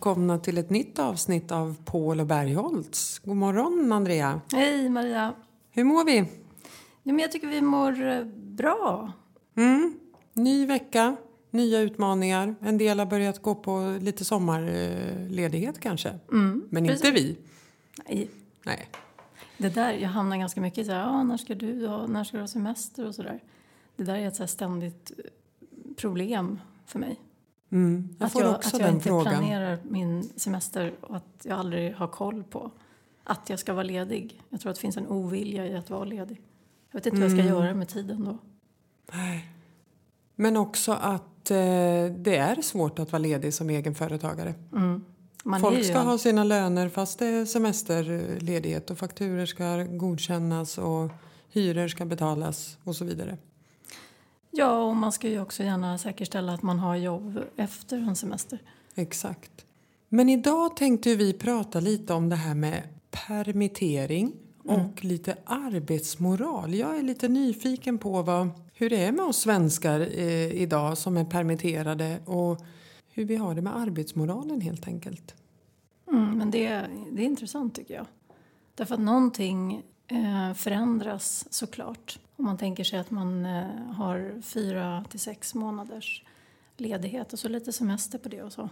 välkomna 0.00 0.38
till 0.38 0.58
ett 0.58 0.70
nytt 0.70 0.98
avsnitt 0.98 1.52
av 1.52 1.76
Paul 1.84 2.20
och 2.20 2.26
Bergholtz. 2.26 3.18
God 3.18 3.36
morgon 3.36 3.92
Andrea. 3.92 4.40
Hej 4.52 4.88
Maria. 4.88 5.34
Hur 5.70 5.84
mår 5.84 6.04
vi? 6.04 6.18
Ja, 7.02 7.12
men 7.12 7.18
jag 7.18 7.32
tycker 7.32 7.48
vi 7.48 7.60
mår 7.60 8.08
eh, 8.08 8.24
bra. 8.34 9.12
Mm. 9.56 9.98
Ny 10.32 10.66
vecka, 10.66 11.16
nya 11.50 11.80
utmaningar. 11.80 12.54
En 12.60 12.78
del 12.78 12.98
har 12.98 13.06
börjat 13.06 13.42
gå 13.42 13.54
på 13.54 13.98
lite 14.00 14.24
sommarledighet 14.24 15.80
kanske. 15.80 16.18
Mm, 16.32 16.68
Men 16.70 16.86
precis. 16.86 17.04
inte 17.04 17.20
vi. 17.20 17.36
Nej, 18.08 18.30
Nej. 18.64 18.88
det 19.58 19.68
där, 19.68 19.92
jag 19.92 20.08
hamnar 20.08 20.36
ganska 20.36 20.60
mycket 20.60 20.78
i 20.78 20.84
så 20.84 20.92
här, 20.92 21.06
ah, 21.06 21.22
när 21.22 21.36
ska 21.36 21.54
du 21.54 21.86
ha, 21.86 22.06
när 22.06 22.24
ska 22.24 22.36
du 22.36 22.42
ha 22.42 22.48
semester 22.48 23.06
och 23.06 23.14
sådär. 23.14 23.42
Det 23.96 24.04
där 24.04 24.14
är 24.14 24.28
ett 24.28 24.36
så 24.36 24.46
ständigt 24.46 25.12
eh, 25.18 25.24
problem 25.96 26.60
för 26.86 26.98
mig. 26.98 27.20
Mm. 27.72 28.08
Jag 28.18 28.26
att 28.26 28.32
får 28.32 28.42
jag, 28.42 28.54
också 28.54 28.76
att 28.76 28.82
jag 28.82 28.90
inte 28.90 29.08
frågan. 29.08 29.24
planerar 29.32 29.78
min 29.88 30.30
semester 30.36 30.92
och 31.00 31.16
att 31.16 31.24
jag 31.42 31.58
aldrig 31.58 31.94
har 31.94 32.06
koll 32.08 32.44
på 32.44 32.70
att 33.24 33.50
jag 33.50 33.58
ska 33.58 33.72
vara 33.72 33.82
ledig. 33.82 34.40
Jag 34.48 34.60
tror 34.60 34.70
att 34.70 34.76
det 34.76 34.80
finns 34.80 34.96
en 34.96 35.06
ovilja 35.06 35.66
i 35.66 35.74
att 35.76 35.90
vara 35.90 36.04
ledig. 36.04 36.40
Jag 36.90 36.98
vet 36.98 37.06
inte 37.06 37.20
vad 37.20 37.30
jag 37.30 37.38
Mm. 37.38 37.46
ska 37.46 37.54
göra 37.56 37.74
med 37.74 37.88
tiden 37.88 38.24
då. 38.24 38.38
Men 40.36 40.56
också 40.56 40.92
att 40.92 41.50
eh, 41.50 41.56
det 42.18 42.36
är 42.36 42.62
svårt 42.62 42.98
att 42.98 43.12
vara 43.12 43.20
ledig 43.22 43.54
som 43.54 43.70
egenföretagare. 43.70 44.54
Mm. 44.72 45.04
Folk 45.60 45.78
ju 45.78 45.84
ska 45.84 45.98
en- 45.98 46.06
ha 46.06 46.18
sina 46.18 46.44
löner 46.44 46.88
fast 46.88 47.18
det 47.18 47.26
är 47.26 47.44
semesterledighet 47.44 48.90
och 48.90 48.98
fakturer 48.98 49.46
ska 49.46 49.84
godkännas 49.84 50.78
och 50.78 51.10
hyror 51.48 51.88
ska 51.88 52.04
betalas 52.04 52.78
och 52.84 52.96
så 52.96 53.04
vidare. 53.04 53.38
Ja, 54.50 54.82
och 54.82 54.96
man 54.96 55.12
ska 55.12 55.28
ju 55.28 55.40
också 55.40 55.62
gärna 55.62 55.98
säkerställa 55.98 56.54
att 56.54 56.62
man 56.62 56.78
har 56.78 56.96
jobb 56.96 57.40
efter 57.56 57.96
en 57.96 58.16
semester. 58.16 58.58
Exakt. 58.94 59.66
Men 60.08 60.28
idag 60.28 60.76
tänkte 60.76 61.16
vi 61.16 61.32
prata 61.32 61.80
lite 61.80 62.14
om 62.14 62.28
det 62.28 62.36
här 62.36 62.54
med 62.54 62.82
permittering 63.10 64.32
och 64.64 65.04
lite 65.04 65.36
arbetsmoral. 65.44 66.74
Jag 66.74 66.98
är 66.98 67.02
lite 67.02 67.28
nyfiken 67.28 67.98
på 67.98 68.22
vad, 68.22 68.48
hur 68.74 68.90
det 68.90 69.04
är 69.04 69.12
med 69.12 69.24
oss 69.24 69.36
svenskar 69.36 70.00
eh, 70.00 70.62
idag 70.62 70.98
som 70.98 71.16
är 71.16 71.24
permitterade 71.24 72.18
och 72.26 72.60
hur 73.12 73.24
vi 73.24 73.36
har 73.36 73.54
det 73.54 73.62
med 73.62 73.76
arbetsmoralen 73.76 74.60
helt 74.60 74.86
enkelt. 74.86 75.34
Mm, 76.08 76.38
men 76.38 76.50
det, 76.50 76.86
det 77.12 77.22
är 77.22 77.26
intressant 77.26 77.74
tycker 77.74 77.94
jag. 77.94 78.06
Därför 78.74 78.94
att 78.94 79.00
någonting 79.00 79.82
förändras 80.56 81.44
såklart. 81.50 82.18
Om 82.36 82.44
man 82.44 82.58
tänker 82.58 82.84
sig 82.84 82.98
att 82.98 83.10
man 83.10 83.46
eh, 83.46 83.66
har 83.92 84.42
fyra 84.42 85.04
till 85.10 85.20
sex 85.20 85.54
månaders 85.54 86.24
ledighet 86.76 87.32
och 87.32 87.38
så 87.38 87.48
lite 87.48 87.72
semester 87.72 88.18
på 88.18 88.28
det 88.28 88.42
och 88.42 88.52
så. 88.52 88.68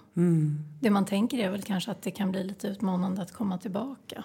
Det 0.80 0.90
man 0.90 1.04
tänker 1.04 1.38
är 1.38 1.50
väl 1.50 1.62
kanske 1.62 1.90
att 1.90 2.02
det 2.02 2.10
kan 2.10 2.30
bli 2.30 2.44
lite 2.44 2.68
utmanande 2.68 3.22
att 3.22 3.32
komma 3.32 3.58
tillbaka. 3.58 4.24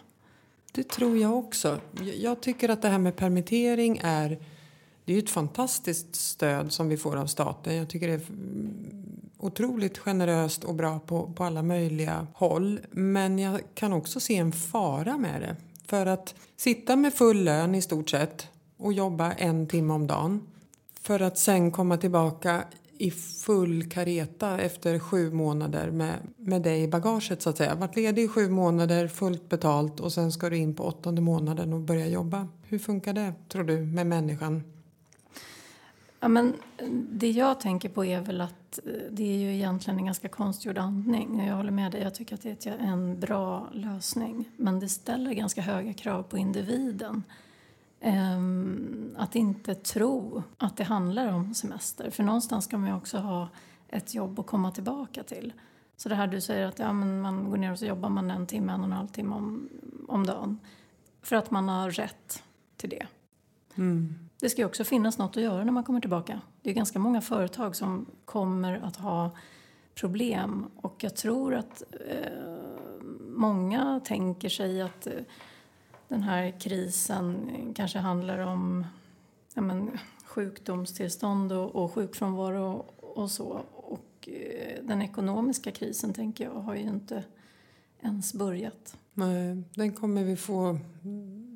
Det 0.71 0.89
tror 0.89 1.17
jag 1.17 1.37
också. 1.37 1.79
Jag- 2.17 2.41
tycker 2.41 2.69
att 2.69 2.81
det 2.81 2.87
här 2.89 2.97
med 2.99 3.15
permittering 3.15 3.99
är 4.03 4.39
det 5.05 5.13
är 5.13 5.19
ett 5.19 5.29
fantastiskt 5.29 6.15
stöd 6.15 6.71
som 6.71 6.89
vi 6.89 6.97
får 6.97 7.15
av 7.17 7.25
staten. 7.27 7.75
Jag 7.75 7.89
tycker 7.89 8.07
det 8.07 8.13
är 8.13 8.29
mm, 8.29 9.19
otroligt 9.37 9.97
generöst 9.97 10.63
och 10.63 10.75
bra 10.75 10.99
på, 10.99 11.33
på 11.33 11.43
alla 11.43 11.63
möjliga 11.63 12.27
håll. 12.33 12.79
Men 12.91 13.39
jag 13.39 13.61
kan 13.73 13.93
också 13.93 14.19
se 14.19 14.37
en 14.37 14.51
fara 14.51 15.17
med 15.17 15.41
det. 15.41 15.55
För 15.93 16.05
att 16.05 16.35
sitta 16.57 16.95
med 16.95 17.13
full 17.13 17.43
lön 17.43 17.75
i 17.75 17.81
stort 17.81 18.09
sett 18.09 18.47
och 18.77 18.93
jobba 18.93 19.31
en 19.31 19.67
timme 19.67 19.93
om 19.93 20.07
dagen 20.07 20.41
för 21.01 21.19
att 21.19 21.37
sen 21.37 21.71
komma 21.71 21.97
tillbaka 21.97 22.63
i 22.97 23.11
full 23.11 23.89
kareta 23.89 24.59
efter 24.59 24.99
sju 24.99 25.31
månader 25.31 25.91
med, 25.91 26.15
med 26.37 26.61
dig 26.61 26.83
i 26.83 26.87
bagaget 26.87 27.41
så 27.41 27.49
att 27.49 27.57
säga. 27.57 27.75
Varit 27.75 27.95
ledig 27.95 28.23
i 28.23 28.27
sju 28.27 28.49
månader, 28.49 29.07
fullt 29.07 29.49
betalt 29.49 29.99
och 29.99 30.13
sen 30.13 30.31
ska 30.31 30.49
du 30.49 30.57
in 30.57 30.75
på 30.75 30.83
åttonde 30.83 31.21
månaden 31.21 31.73
och 31.73 31.79
börja 31.79 32.07
jobba. 32.07 32.47
Hur 32.63 32.79
funkar 32.79 33.13
det 33.13 33.33
tror 33.49 33.63
du 33.63 33.77
med 33.77 34.07
människan? 34.07 34.63
Ja, 36.23 36.29
men 36.29 36.53
eh, 36.77 36.89
det 36.89 37.31
jag 37.31 37.59
tänker 37.59 37.89
på 37.89 38.05
är 38.05 38.21
väl 38.21 38.41
att 38.41 38.79
eh, 38.85 38.91
det 39.11 39.23
är 39.23 39.37
ju 39.37 39.53
egentligen 39.53 39.99
en 39.99 40.05
ganska 40.05 40.29
konstgjord 40.29 40.77
andning. 40.77 41.45
Jag 41.47 41.55
håller 41.55 41.71
med 41.71 41.91
dig, 41.91 42.01
jag 42.01 42.15
tycker 42.15 42.35
att 42.35 42.41
det 42.41 42.65
är 42.65 42.77
en 42.77 43.19
bra 43.19 43.69
lösning. 43.73 44.49
Men 44.57 44.79
det 44.79 44.89
ställer 44.89 45.33
ganska 45.33 45.61
höga 45.61 45.93
krav 45.93 46.23
på 46.23 46.37
individen. 46.37 47.23
Ehm, 47.99 49.15
att 49.17 49.35
inte 49.35 49.75
tro 49.75 50.43
att 50.57 50.77
det 50.77 50.83
handlar 50.83 51.33
om 51.33 51.53
semester. 51.53 52.09
För 52.09 52.23
någonstans 52.23 52.65
ska 52.65 52.77
man 52.77 52.89
ju 52.89 52.95
också 52.95 53.17
ha 53.17 53.49
ett 53.87 54.13
jobb 54.13 54.39
att 54.39 54.47
komma 54.47 54.71
tillbaka 54.71 55.23
till. 55.23 55.53
Så 55.97 56.09
det 56.09 56.15
här 56.15 56.27
du 56.27 56.41
säger 56.41 56.67
att 56.67 56.79
ja, 56.79 56.93
men 56.93 57.21
man 57.21 57.49
går 57.49 57.57
ner 57.57 57.71
och 57.71 57.79
så 57.79 57.85
jobbar 57.85 58.09
man 58.09 58.31
en 58.31 58.47
timme, 58.47 58.73
en 58.73 58.79
och 58.79 58.85
en 58.85 58.91
halv 58.91 59.07
timme 59.07 59.35
om, 59.35 59.69
om 60.07 60.25
dagen. 60.25 60.59
För 61.21 61.35
att 61.35 61.51
man 61.51 61.69
har 61.69 61.91
rätt 61.91 62.43
till 62.77 62.89
det. 62.89 63.07
Mm. 63.75 64.15
Det 64.43 64.49
ska 64.49 64.61
ju 64.61 64.65
också 64.65 64.83
finnas 64.83 65.17
något 65.17 65.37
att 65.37 65.43
göra 65.43 65.63
när 65.63 65.71
man 65.71 65.83
kommer 65.83 65.99
tillbaka. 65.99 66.41
Det 66.61 66.69
är 66.69 66.73
ganska 66.73 66.99
många 66.99 67.21
företag 67.21 67.75
som 67.75 68.05
kommer 68.25 68.79
att 68.83 68.95
ha 68.95 69.31
problem 69.95 70.65
och 70.75 71.03
jag 71.03 71.15
tror 71.15 71.55
att 71.55 71.83
eh, 72.09 73.03
många 73.19 74.01
tänker 74.05 74.49
sig 74.49 74.81
att 74.81 75.07
eh, 75.07 75.13
den 76.07 76.23
här 76.23 76.59
krisen 76.59 77.49
kanske 77.75 77.99
handlar 77.99 78.39
om 78.39 78.85
ja, 79.53 79.61
men, 79.61 79.99
sjukdomstillstånd 80.25 81.51
och, 81.51 81.75
och 81.75 81.93
sjukfrånvaro 81.93 82.85
och, 82.97 83.17
och 83.17 83.31
så. 83.31 83.61
Och 83.71 84.29
eh, 84.29 84.83
den 84.83 85.01
ekonomiska 85.01 85.71
krisen 85.71 86.13
tänker 86.13 86.43
jag 86.43 86.53
har 86.53 86.75
ju 86.75 86.81
inte 86.81 87.23
ens 88.01 88.33
börjat. 88.33 88.97
Nej, 89.13 89.63
Den 89.73 89.93
kommer 89.93 90.23
vi 90.23 90.35
få 90.35 90.77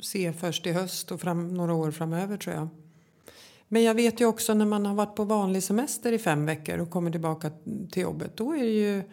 se 0.01 0.33
först 0.33 0.67
i 0.67 0.71
höst 0.71 1.11
och 1.11 1.21
fram, 1.21 1.53
några 1.53 1.73
år 1.73 1.91
framöver 1.91 2.37
tror 2.37 2.55
jag. 2.55 2.67
Men 3.67 3.83
jag 3.83 3.93
vet 3.93 4.21
ju 4.21 4.25
också 4.25 4.53
när 4.53 4.65
man 4.65 4.85
har 4.85 4.95
varit 4.95 5.15
på 5.15 5.23
vanlig 5.23 5.63
semester 5.63 6.11
i 6.11 6.19
fem 6.19 6.45
veckor 6.45 6.77
och 6.77 6.89
kommer 6.89 7.11
tillbaka 7.11 7.51
till 7.91 8.01
jobbet. 8.01 8.37
Då 8.37 8.53
är 8.55 8.63
det 8.63 8.69
ju 8.69 9.03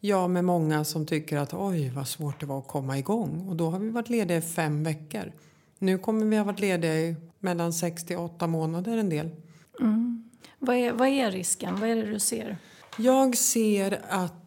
jag 0.00 0.30
med 0.30 0.44
många 0.44 0.84
som 0.84 1.06
tycker 1.06 1.36
att 1.36 1.54
oj 1.54 1.88
vad 1.88 2.08
svårt 2.08 2.40
det 2.40 2.46
var 2.46 2.58
att 2.58 2.68
komma 2.68 2.98
igång. 2.98 3.48
Och 3.48 3.56
då 3.56 3.70
har 3.70 3.78
vi 3.78 3.90
varit 3.90 4.08
lediga 4.08 4.36
i 4.36 4.40
fem 4.40 4.84
veckor. 4.84 5.32
Nu 5.78 5.98
kommer 5.98 6.26
vi 6.26 6.36
ha 6.36 6.44
varit 6.44 6.60
lediga 6.60 6.94
i 6.94 7.16
mellan 7.38 7.72
sex 7.72 8.04
till 8.04 8.16
åtta 8.16 8.46
månader 8.46 8.98
en 8.98 9.08
del. 9.08 9.30
Vad 10.58 10.76
är, 10.76 10.92
vad 10.92 11.08
är 11.08 11.30
risken? 11.30 11.80
Vad 11.80 11.88
är 11.88 11.96
det 11.96 12.12
du 12.12 12.18
ser? 12.18 12.58
Jag 12.96 13.36
ser 13.36 14.00
att 14.08 14.39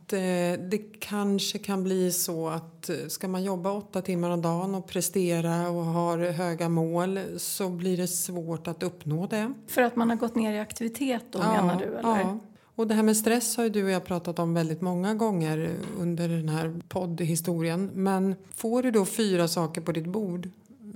det 0.57 0.77
kanske 0.99 1.57
kan 1.59 1.83
bli 1.83 2.11
så 2.11 2.47
att 2.47 2.89
eh, 2.89 2.95
ska 3.07 3.27
man 3.27 3.43
jobba 3.43 3.71
åtta 3.71 4.01
timmar 4.01 4.29
om 4.29 4.41
dagen 4.41 4.75
och 4.75 4.87
prestera 4.87 5.69
och 5.69 5.85
har 5.85 6.17
höga 6.17 6.69
mål 6.69 7.19
så 7.37 7.69
blir 7.69 7.97
det 7.97 8.07
svårt 8.07 8.67
att 8.67 8.83
uppnå 8.83 9.27
det. 9.27 9.53
För 9.67 9.81
att 9.81 9.95
man 9.95 10.09
har 10.09 10.17
gått 10.17 10.35
ner 10.35 10.53
i 10.53 10.59
aktivitet 10.59 11.23
då 11.31 11.39
menar 11.39 11.79
du 11.79 11.85
eller? 11.85 12.19
Ja. 12.19 12.39
Och 12.75 12.87
det 12.87 12.93
här 12.93 13.03
med 13.03 13.17
stress 13.17 13.57
har 13.57 13.63
ju 13.63 13.69
du 13.69 13.83
och 13.83 13.89
jag 13.89 14.05
pratat 14.05 14.39
om 14.39 14.53
väldigt 14.53 14.81
många 14.81 15.13
gånger 15.13 15.75
under 15.99 16.29
den 16.29 16.49
här 16.49 16.81
poddhistorien. 16.87 17.89
Men 17.93 18.35
får 18.55 18.83
du 18.83 18.91
då 18.91 19.05
fyra 19.05 19.47
saker 19.47 19.81
på 19.81 19.91
ditt 19.91 20.07
bord 20.07 20.49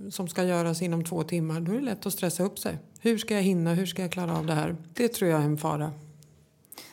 som 0.10 0.28
ska 0.28 0.44
göras 0.44 0.82
inom 0.82 1.04
två 1.04 1.24
timmar 1.24 1.60
då 1.60 1.72
är 1.72 1.76
det 1.76 1.82
lätt 1.82 2.06
att 2.06 2.14
stressa 2.14 2.44
upp 2.44 2.60
sig. 2.60 2.78
Hur 3.00 3.18
ska 3.18 3.34
jag 3.34 3.42
hinna? 3.42 3.74
Hur 3.74 3.86
ska 3.86 4.02
jag 4.02 4.12
klara 4.12 4.38
av 4.38 4.46
det 4.46 4.54
här? 4.54 4.76
Det 4.94 5.08
tror 5.08 5.32
jag 5.32 5.42
är 5.42 5.46
en 5.46 5.58
fara. 5.58 5.92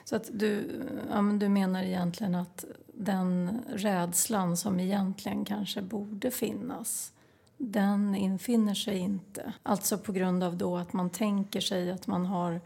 Så 0.05 0.17
att 0.17 0.31
du, 0.33 0.83
ja, 1.11 1.23
men 1.23 1.39
du 1.39 1.49
menar 1.49 1.83
egentligen 1.83 2.35
att 2.35 2.65
den 2.95 3.61
rädslan 3.69 4.57
som 4.57 4.81
egentligen 4.81 5.45
kanske 5.45 5.83
borde 5.83 6.31
finnas 6.31 7.13
den 7.57 8.15
infinner 8.15 8.75
sig 8.75 8.99
inte. 8.99 9.53
Alltså 9.63 9.99
på 9.99 10.13
grund 10.13 10.45
av 10.45 10.57
då 10.57 10.77
att 10.77 10.93
man 10.93 11.11
tänker 11.11 11.61
sig 11.61 11.91
att 11.91 12.07
man 12.07 12.27
har 12.27 12.61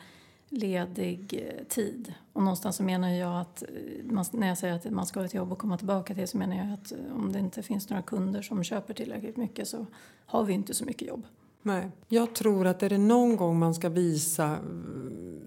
ledig 0.48 1.44
eh, 1.46 1.64
tid. 1.64 2.14
Och 2.32 2.42
någonstans 2.42 2.76
så 2.76 2.82
menar 2.82 3.08
jag 3.08 3.40
att, 3.40 3.62
eh, 3.62 3.68
man, 4.04 4.24
när 4.32 4.48
jag 4.48 4.58
säger 4.58 4.74
att 4.74 4.90
man 4.90 5.06
ska 5.06 5.20
ha 5.20 5.24
ett 5.26 5.34
jobb 5.34 5.52
och 5.52 5.58
komma 5.58 5.78
tillbaka 5.78 6.14
till 6.14 6.28
så 6.28 6.38
menar 6.38 6.56
jag 6.56 6.72
att 6.72 6.92
eh, 6.92 7.16
om 7.16 7.32
det 7.32 7.38
inte 7.38 7.62
finns 7.62 7.90
några 7.90 8.02
kunder 8.02 8.42
som 8.42 8.64
köper 8.64 8.94
tillräckligt 8.94 9.36
mycket 9.36 9.68
så 9.68 9.86
har 10.26 10.44
vi 10.44 10.52
inte 10.52 10.74
så 10.74 10.84
mycket 10.84 11.08
jobb. 11.08 11.26
Nej. 11.68 11.90
Jag 12.08 12.34
tror 12.34 12.66
att 12.66 12.82
är 12.82 12.88
det 12.88 12.98
någon 12.98 13.36
gång 13.36 13.58
man 13.58 13.74
ska 13.74 13.88
visa 13.88 14.52
eh, 14.52 14.58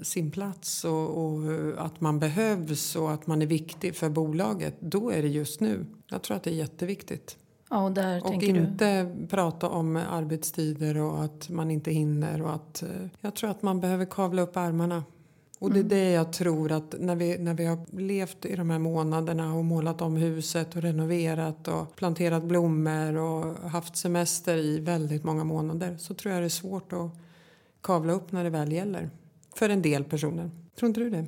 sin 0.01 0.31
plats 0.31 0.85
och, 0.85 1.25
och 1.25 1.53
eh, 1.53 1.83
att 1.85 2.01
man 2.01 2.19
behövs 2.19 2.95
och 2.95 3.11
att 3.11 3.27
man 3.27 3.41
är 3.41 3.45
viktig 3.45 3.95
för 3.95 4.09
bolaget, 4.09 4.75
då 4.79 5.09
är 5.09 5.21
det 5.21 5.27
just 5.27 5.59
nu. 5.59 5.85
Jag 6.09 6.21
tror 6.21 6.37
att 6.37 6.43
det 6.43 6.49
är 6.49 6.55
jätteviktigt. 6.55 7.37
Ja, 7.69 7.83
och 7.83 7.91
där 7.91 8.23
Och 8.23 8.27
tänker 8.27 8.53
du... 8.53 8.59
inte 8.59 9.15
prata 9.29 9.69
om 9.69 9.95
arbetstider 9.95 10.97
och 10.97 11.23
att 11.23 11.49
man 11.49 11.71
inte 11.71 11.91
hinner 11.91 12.41
och 12.41 12.53
att 12.53 12.83
eh, 12.83 12.89
jag 13.21 13.35
tror 13.35 13.49
att 13.49 13.61
man 13.61 13.79
behöver 13.79 14.05
kavla 14.05 14.41
upp 14.41 14.57
armarna. 14.57 15.03
Och 15.61 15.73
det 15.73 15.79
är 15.79 15.83
det 15.83 16.11
jag 16.11 16.33
tror 16.33 16.71
att 16.71 16.95
när 16.99 17.15
vi, 17.15 17.37
när 17.37 17.53
vi 17.53 17.65
har 17.65 17.99
levt 18.01 18.45
i 18.45 18.55
de 18.55 18.69
här 18.69 18.79
månaderna 18.79 19.53
och 19.53 19.65
målat 19.65 20.01
om 20.01 20.15
huset 20.15 20.75
och 20.75 20.81
renoverat 20.81 21.67
och 21.67 21.95
planterat 21.95 22.43
blommor 22.43 23.17
och 23.17 23.69
haft 23.69 23.95
semester 23.95 24.57
i 24.57 24.79
väldigt 24.79 25.23
många 25.23 25.43
månader 25.43 25.97
så 25.97 26.13
tror 26.13 26.33
jag 26.33 26.41
det 26.41 26.47
är 26.47 26.49
svårt 26.49 26.93
att 26.93 27.09
kavla 27.81 28.13
upp 28.13 28.31
när 28.31 28.43
det 28.43 28.49
väl 28.49 28.71
gäller. 28.71 29.09
För 29.55 29.69
en 29.69 29.81
del 29.81 30.03
personer. 30.03 30.51
Tror 30.75 30.87
inte 30.87 30.99
du 30.99 31.09
det? 31.09 31.25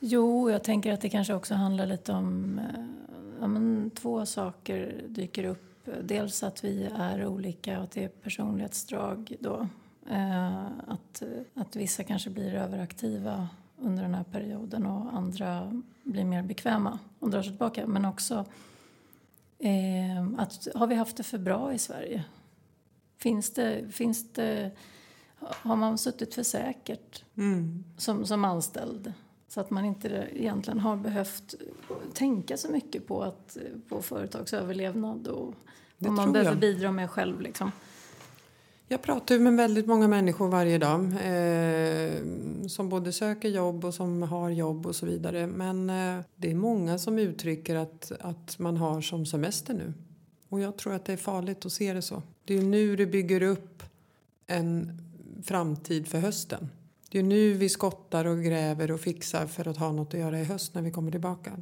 Jo, 0.00 0.50
jag 0.50 0.64
tänker 0.64 0.92
att 0.92 1.00
det 1.00 1.08
kanske 1.08 1.34
också 1.34 1.54
handlar 1.54 1.86
lite 1.86 2.12
om... 2.12 2.58
Eh, 2.58 2.84
ja, 3.40 3.46
men 3.46 3.90
två 3.90 4.26
saker 4.26 5.04
dyker 5.08 5.44
upp. 5.44 5.88
Dels 6.02 6.42
att 6.42 6.64
vi 6.64 6.88
är 6.98 7.26
olika 7.26 7.78
och 7.78 7.84
att 7.84 7.90
det 7.90 8.04
är 8.04 8.08
personlighetsdrag 8.08 9.36
då. 9.40 9.68
Eh, 10.10 10.66
att, 10.86 11.22
att 11.54 11.76
vissa 11.76 12.04
kanske 12.04 12.30
blir 12.30 12.54
överaktiva 12.54 13.48
under 13.76 14.02
den 14.02 14.14
här 14.14 14.24
perioden 14.24 14.86
och 14.86 15.14
andra 15.14 15.82
blir 16.02 16.24
mer 16.24 16.42
bekväma 16.42 16.98
och 17.18 17.30
drar 17.30 17.42
sig 17.42 17.50
tillbaka. 17.50 17.86
Men 17.86 18.04
också 18.04 18.44
eh, 19.58 20.26
att 20.38 20.68
har 20.74 20.86
vi 20.86 20.94
haft 20.94 21.16
det 21.16 21.22
för 21.22 21.38
bra 21.38 21.72
i 21.72 21.78
Sverige? 21.78 22.24
Finns 23.18 23.54
det, 23.54 23.92
finns 23.92 24.32
det, 24.32 24.70
har 25.38 25.76
man 25.76 25.98
suttit 25.98 26.34
för 26.34 26.42
säkert 26.42 27.24
mm. 27.36 27.84
som, 27.96 28.26
som 28.26 28.44
anställd? 28.44 29.12
Så 29.48 29.60
att 29.60 29.70
man 29.70 29.84
inte 29.84 30.28
egentligen 30.32 30.80
har 30.80 30.96
behövt 30.96 31.54
tänka 32.14 32.56
så 32.56 32.70
mycket 32.70 33.06
på, 33.06 33.22
att, 33.22 33.56
på 33.88 34.02
företagsöverlevnad 34.02 35.26
och 35.26 35.54
vad 35.98 36.12
man 36.12 36.32
behöver 36.32 36.50
jag. 36.50 36.60
bidra 36.60 36.92
med 36.92 37.10
själv. 37.10 37.40
Liksom. 37.40 37.72
Jag 38.90 39.02
pratar 39.02 39.38
med 39.38 39.56
väldigt 39.56 39.86
många 39.86 40.08
människor 40.08 40.48
varje 40.48 40.78
dag 40.78 41.00
eh, 41.04 42.12
som 42.66 42.88
både 42.88 43.12
söker 43.12 43.48
jobb 43.48 43.84
och 43.84 43.94
som 43.94 44.22
har 44.22 44.50
jobb 44.50 44.86
och 44.86 44.96
så 44.96 45.06
vidare. 45.06 45.46
Men 45.46 45.90
eh, 45.90 46.24
det 46.36 46.50
är 46.50 46.54
många 46.54 46.98
som 46.98 47.18
uttrycker 47.18 47.76
att, 47.76 48.12
att 48.20 48.58
man 48.58 48.76
har 48.76 49.00
som 49.00 49.26
semester 49.26 49.74
nu. 49.74 49.92
Och 50.48 50.60
jag 50.60 50.76
tror 50.76 50.94
att 50.94 51.04
det 51.04 51.12
är 51.12 51.16
farligt 51.16 51.66
att 51.66 51.72
se 51.72 51.92
det 51.92 52.02
så. 52.02 52.22
Det 52.44 52.58
är 52.58 52.62
nu 52.62 52.96
du 52.96 53.06
bygger 53.06 53.42
upp 53.42 53.82
en 54.46 55.02
framtid 55.44 56.06
för 56.06 56.18
hösten. 56.18 56.68
Det 57.10 57.18
är 57.18 57.22
nu 57.22 57.52
vi 57.52 57.68
skottar 57.68 58.24
och 58.24 58.42
gräver 58.42 58.90
och 58.90 59.00
fixar 59.00 59.46
för 59.46 59.68
att 59.68 59.76
ha 59.76 59.92
något 59.92 60.14
att 60.14 60.20
göra 60.20 60.40
i 60.40 60.44
höst 60.44 60.74
när 60.74 60.82
vi 60.82 60.90
kommer 60.90 61.10
tillbaka. 61.10 61.52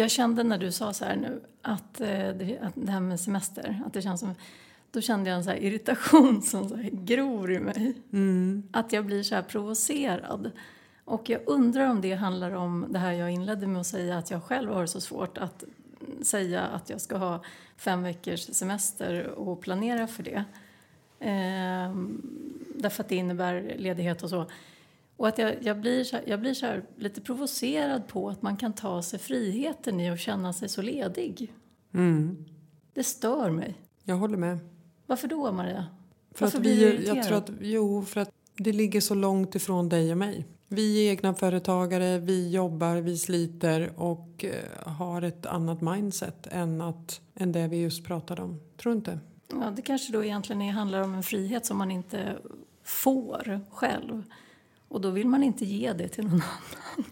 Jag 0.00 0.10
kände 0.10 0.42
när 0.42 0.58
du 0.58 0.72
sa 0.72 0.92
så 0.92 1.04
här 1.04 1.16
nu 1.16 1.42
att, 1.62 2.00
eh, 2.00 2.28
att 2.60 2.72
det 2.74 2.92
här 2.92 3.00
med 3.00 3.20
semester, 3.20 3.82
att 3.86 3.92
det 3.92 4.02
känns 4.02 4.20
som 4.20 4.34
då 4.90 5.00
kände 5.00 5.30
jag 5.30 5.36
en 5.36 5.44
så 5.44 5.52
irritation 5.52 6.42
som 6.50 6.68
så 6.68 6.78
gror 6.92 7.52
i 7.52 7.58
mig. 7.58 7.94
Mm. 8.12 8.62
Att 8.72 8.92
jag 8.92 9.06
blir 9.06 9.22
så 9.22 9.34
här 9.34 9.42
provocerad. 9.42 10.50
Och 11.04 11.30
jag 11.30 11.40
undrar 11.46 11.90
om 11.90 12.00
det 12.00 12.14
handlar 12.14 12.50
om 12.50 12.86
det 12.88 12.98
här 12.98 13.12
jag 13.12 13.30
inledde 13.30 13.66
med 13.66 13.80
att 13.80 13.86
säga 13.86 14.18
att 14.18 14.30
jag 14.30 14.42
själv 14.42 14.72
har 14.72 14.86
så 14.86 15.00
svårt 15.00 15.38
att 15.38 15.64
säga 16.22 16.60
att 16.60 16.90
jag 16.90 17.00
ska 17.00 17.16
ha 17.16 17.42
fem 17.76 18.02
veckors 18.02 18.40
semester 18.40 19.26
och 19.26 19.60
planera 19.60 20.06
för 20.06 20.22
det. 20.22 20.44
Ehm, 21.20 22.22
därför 22.74 23.02
att 23.02 23.08
det 23.08 23.16
innebär 23.16 23.74
ledighet 23.78 24.22
och 24.22 24.30
så. 24.30 24.46
Och 25.20 25.28
att 25.28 25.38
jag, 25.38 25.54
jag 25.62 25.80
blir, 25.80 26.04
så 26.04 26.18
jag 26.26 26.40
blir 26.40 26.54
så 26.54 26.80
lite 26.96 27.20
provocerad 27.20 28.08
på 28.08 28.28
att 28.28 28.42
man 28.42 28.56
kan 28.56 28.72
ta 28.72 29.02
sig 29.02 29.18
friheten 29.18 30.00
i 30.00 30.10
att 30.10 30.20
känna 30.20 30.52
sig 30.52 30.68
så 30.68 30.82
ledig. 30.82 31.52
Mm. 31.94 32.44
Det 32.92 33.04
stör 33.04 33.50
mig. 33.50 33.74
Jag 34.04 34.16
håller 34.16 34.36
med. 34.36 34.58
Varför 35.06 35.28
då, 35.28 35.52
Maria? 35.52 35.86
För 36.34 36.44
Varför 36.44 36.58
att 36.58 36.64
vi, 36.64 36.76
blir 36.76 36.98
du? 36.98 37.04
Jag 37.04 37.26
tror 37.26 37.36
att, 37.36 37.50
jo, 37.60 38.02
för 38.04 38.20
att 38.20 38.30
det 38.56 38.72
ligger 38.72 39.00
så 39.00 39.14
långt 39.14 39.54
ifrån 39.54 39.88
dig 39.88 40.12
och 40.12 40.18
mig. 40.18 40.46
Vi 40.68 41.06
är 41.06 41.10
egna 41.10 41.34
företagare, 41.34 42.18
vi 42.18 42.50
jobbar, 42.50 42.96
vi 42.96 43.18
sliter 43.18 43.92
och 43.96 44.44
eh, 44.44 44.92
har 44.92 45.22
ett 45.22 45.46
annat 45.46 45.80
mindset 45.80 46.46
än, 46.46 46.80
att, 46.80 47.20
än 47.34 47.52
det 47.52 47.68
vi 47.68 47.76
just 47.76 48.04
pratade 48.04 48.42
om. 48.42 48.60
Tror 48.76 48.92
du 48.92 48.96
inte? 48.96 49.18
Ja, 49.48 49.72
det 49.76 49.82
kanske 49.82 50.12
då 50.12 50.24
egentligen 50.24 50.62
handlar 50.62 51.00
om 51.00 51.14
en 51.14 51.22
frihet 51.22 51.66
som 51.66 51.78
man 51.78 51.90
inte 51.90 52.38
får 52.84 53.60
själv. 53.70 54.22
Och 54.90 55.00
då 55.00 55.10
vill 55.10 55.28
man 55.28 55.42
inte 55.42 55.64
ge 55.64 55.92
det 55.92 56.08
till 56.08 56.24
någon 56.24 56.32
annan. 56.42 57.10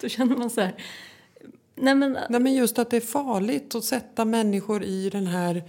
Då 0.00 0.08
känner 0.08 0.36
man 0.36 0.50
så 0.50 0.60
här... 0.60 0.74
Nej 1.74 1.94
men, 1.94 2.18
Nej, 2.28 2.40
men 2.40 2.54
just 2.54 2.78
att 2.78 2.90
det 2.90 2.96
är 2.96 3.00
farligt 3.00 3.74
att 3.74 3.84
sätta 3.84 4.24
människor 4.24 4.82
i 4.82 5.10
den 5.10 5.26
här 5.26 5.62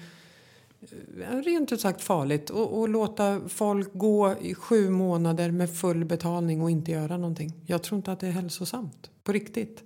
eh, 1.21 1.37
rent 1.37 1.71
ut 1.71 1.81
sagt 1.81 2.01
farligt 2.01 2.49
och, 2.49 2.79
och, 2.79 2.89
låta 2.89 3.41
folk 3.47 3.89
gå 3.93 4.35
i 4.41 4.55
sju 4.55 4.89
månader 4.89 5.51
med 5.51 5.77
full 5.77 6.05
betalning 6.05 6.61
och 6.61 6.71
inte 6.71 6.91
göra 6.91 7.17
någonting. 7.17 7.53
Jag 7.65 7.83
tror 7.83 7.97
inte 7.97 8.11
att 8.11 8.19
det 8.19 8.27
är 8.27 8.31
hälsosamt, 8.31 9.09
på 9.23 9.31
riktigt. 9.31 9.83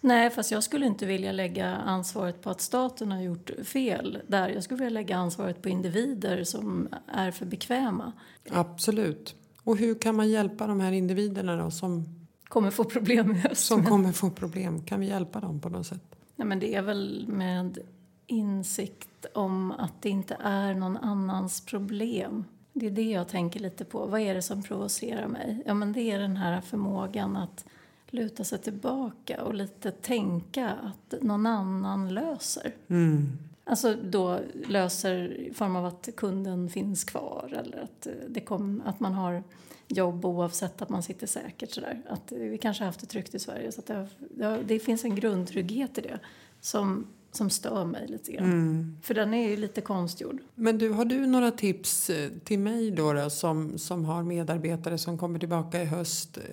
Nej, 0.00 0.30
fast 0.30 0.50
jag 0.50 0.62
skulle 0.62 0.86
inte 0.86 1.06
vilja 1.06 1.32
lägga 1.32 1.66
ansvaret 1.66 2.42
på 2.42 2.50
att 2.50 2.60
staten 2.60 3.12
har 3.12 3.20
gjort 3.22 3.50
fel 3.64 4.18
där. 4.26 4.48
Jag 4.48 4.64
skulle 4.64 4.78
vilja 4.78 5.00
lägga 5.00 5.16
ansvaret 5.16 5.62
på 5.62 5.68
individer 5.68 6.44
som 6.44 6.88
är 7.06 7.30
för 7.30 7.46
bekväma. 7.46 8.12
Absolut. 8.50 9.34
Och 9.66 9.76
hur 9.76 9.94
kan 9.94 10.16
man 10.16 10.28
hjälpa 10.28 10.66
de 10.66 10.80
här 10.80 10.92
individerna 10.92 11.56
då 11.56 11.70
som 11.70 12.04
kommer 12.44 12.70
få 12.70 12.84
problem 12.84 13.30
i 13.30 13.34
höst? 13.34 13.66
Som 13.66 13.84
kommer 13.84 14.12
få 14.12 14.30
problem. 14.30 14.84
Kan 14.84 15.00
vi 15.00 15.06
hjälpa 15.06 15.40
dem 15.40 15.60
på 15.60 15.68
något 15.68 15.86
sätt? 15.86 16.02
Nej, 16.36 16.48
men 16.48 16.58
det 16.58 16.74
är 16.74 16.82
väl 16.82 17.24
med 17.28 17.78
insikt 18.26 19.26
om 19.34 19.72
att 19.72 20.02
det 20.02 20.08
inte 20.08 20.36
är 20.40 20.74
någon 20.74 20.96
annans 20.96 21.60
problem. 21.60 22.44
Det 22.72 22.86
är 22.86 22.90
det 22.90 23.10
jag 23.10 23.28
tänker 23.28 23.60
lite 23.60 23.84
på. 23.84 24.06
Vad 24.06 24.20
är 24.20 24.34
det 24.34 24.42
som 24.42 24.62
provocerar 24.62 25.28
mig? 25.28 25.62
Ja, 25.66 25.74
men 25.74 25.92
det 25.92 26.00
är 26.00 26.18
den 26.18 26.36
här 26.36 26.60
förmågan 26.60 27.36
att 27.36 27.64
luta 28.10 28.44
sig 28.44 28.58
tillbaka 28.58 29.44
och 29.44 29.54
lite 29.54 29.90
tänka 29.90 30.70
att 30.70 31.22
någon 31.22 31.46
annan 31.46 32.14
löser. 32.14 32.74
Mm. 32.88 33.38
Alltså 33.68 33.94
då 33.94 34.40
löser 34.68 35.32
i 35.32 35.52
form 35.54 35.76
av 35.76 35.86
att 35.86 36.08
kunden 36.16 36.68
finns 36.68 37.04
kvar 37.04 37.62
eller 37.64 37.78
att, 37.82 38.06
det 38.28 38.40
kom, 38.40 38.82
att 38.86 39.00
man 39.00 39.12
har 39.12 39.42
jobb 39.88 40.24
oavsett 40.24 40.82
att 40.82 40.88
man 40.88 41.02
sitter 41.02 41.26
säkert. 41.26 41.70
Sådär. 41.70 42.02
Att 42.08 42.32
vi 42.32 42.58
kanske 42.58 42.82
har 42.82 42.86
haft 42.86 43.00
det 43.00 43.06
tryggt 43.06 43.34
i 43.34 43.38
Sverige 43.38 43.72
så 43.72 43.82
det, 43.86 44.08
det, 44.18 44.62
det 44.66 44.78
finns 44.78 45.04
en 45.04 45.14
grundtrygghet 45.14 45.98
i 45.98 46.00
det 46.00 46.18
som, 46.60 47.06
som 47.32 47.50
stör 47.50 47.84
mig 47.84 48.08
lite 48.08 48.32
grann. 48.32 48.44
Mm. 48.44 48.98
För 49.02 49.14
den 49.14 49.34
är 49.34 49.48
ju 49.48 49.56
lite 49.56 49.80
konstgjord. 49.80 50.40
Men 50.54 50.78
du, 50.78 50.90
har 50.90 51.04
du 51.04 51.26
några 51.26 51.50
tips 51.50 52.10
eh, 52.10 52.30
till 52.44 52.58
mig 52.58 52.90
då, 52.90 53.12
då 53.12 53.30
som, 53.30 53.78
som 53.78 54.04
har 54.04 54.22
medarbetare 54.22 54.98
som 54.98 55.18
kommer 55.18 55.38
tillbaka 55.38 55.82
i 55.82 55.84
höst? 55.84 56.38
Eh, 56.38 56.44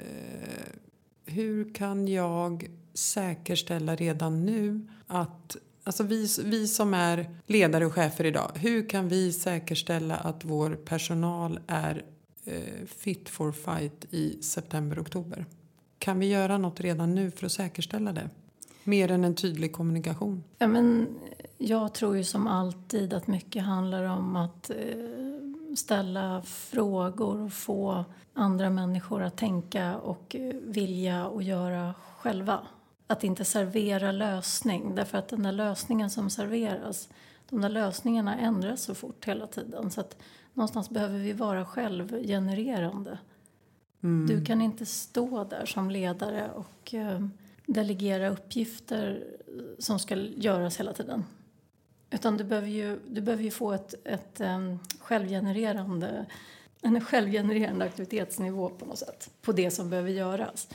hur 1.26 1.74
kan 1.74 2.08
jag 2.08 2.70
säkerställa 2.94 3.96
redan 3.96 4.46
nu 4.46 4.88
att 5.08 5.58
Alltså 5.84 6.04
vi, 6.04 6.28
vi 6.46 6.68
som 6.68 6.94
är 6.94 7.30
ledare 7.46 7.86
och 7.86 7.94
chefer 7.94 8.26
idag, 8.26 8.52
hur 8.56 8.90
kan 8.90 9.08
vi 9.08 9.34
säkerställa 9.34 10.16
att 10.16 10.46
vår 10.46 10.70
personal 10.70 11.60
är 11.68 12.06
eh, 12.46 12.86
fit 12.86 13.30
for 13.30 13.52
fight 13.52 14.06
i 14.10 14.42
september-oktober? 14.42 15.46
Kan 16.00 16.20
vi 16.20 16.26
göra 16.26 16.58
något 16.58 16.80
redan 16.80 17.16
nu 17.16 17.32
för 17.32 17.46
att 17.46 17.52
säkerställa 17.52 18.14
det? 18.14 18.30
Mer 18.84 19.12
än 19.12 19.24
en 19.24 19.36
tydlig 19.36 19.74
kommunikation? 19.74 20.44
Ja, 20.58 20.68
men 20.68 21.02
eh, 21.02 21.46
jag 21.58 21.94
tror 21.94 22.18
ju 22.18 22.24
som 22.24 22.48
alltid 22.48 23.14
att 23.14 23.28
mycket 23.28 23.64
handlar 23.64 24.04
om 24.04 24.36
att 24.36 24.70
eh, 24.70 24.76
ställa 25.76 26.42
frågor 26.42 27.42
och 27.42 27.54
få 27.54 28.06
andra 28.34 28.70
människor 28.70 29.24
att 29.24 29.38
tänka 29.38 29.98
och 29.98 30.36
eh, 30.36 30.54
vilja 30.64 31.28
och 31.28 31.44
göra 31.44 31.94
själva 32.18 32.60
att 33.14 33.24
inte 33.24 33.46
servera 33.46 34.12
lösning. 34.12 34.96
Därför 34.96 35.18
att 35.18 35.28
den 35.28 35.44
där 35.44 35.52
lösningen 35.52 36.10
som 36.10 36.30
serveras, 36.30 37.10
de 37.50 37.62
där 37.62 37.70
lösningarna 37.70 38.38
ändras 38.40 38.82
så 38.82 38.96
fort 38.96 39.26
hela 39.26 39.48
tiden. 39.48 39.92
Så 39.92 40.02
att 40.02 40.18
någonstans 40.54 40.90
behöver 40.90 41.20
vi 41.20 41.34
vara 41.34 41.66
självgenererande. 41.66 43.18
Mm. 44.04 44.28
Du 44.28 44.46
kan 44.46 44.62
inte 44.62 44.86
stå 44.86 45.44
där 45.44 45.66
som 45.66 45.92
ledare 45.92 46.52
och 46.52 46.94
eh, 46.94 47.28
delegera 47.66 48.30
uppgifter 48.30 49.24
som 49.80 50.00
ska 50.00 50.16
göras 50.16 50.80
hela 50.80 50.94
tiden. 50.94 51.24
Utan 52.10 52.38
du 52.38 52.44
behöver 52.44 52.68
ju, 52.68 53.00
du 53.08 53.22
behöver 53.22 53.44
ju 53.44 53.52
få 53.52 53.72
ett, 53.72 53.96
ett 54.04 54.42
um, 54.42 54.80
självgenererande, 55.00 56.26
en 56.82 57.02
självgenererande 57.02 57.86
aktivitetsnivå 57.86 58.70
på 58.70 58.86
något 58.86 59.00
sätt 59.00 59.30
på 59.42 59.52
det 59.52 59.72
som 59.72 59.90
behöver 59.90 60.10
göras. 60.10 60.68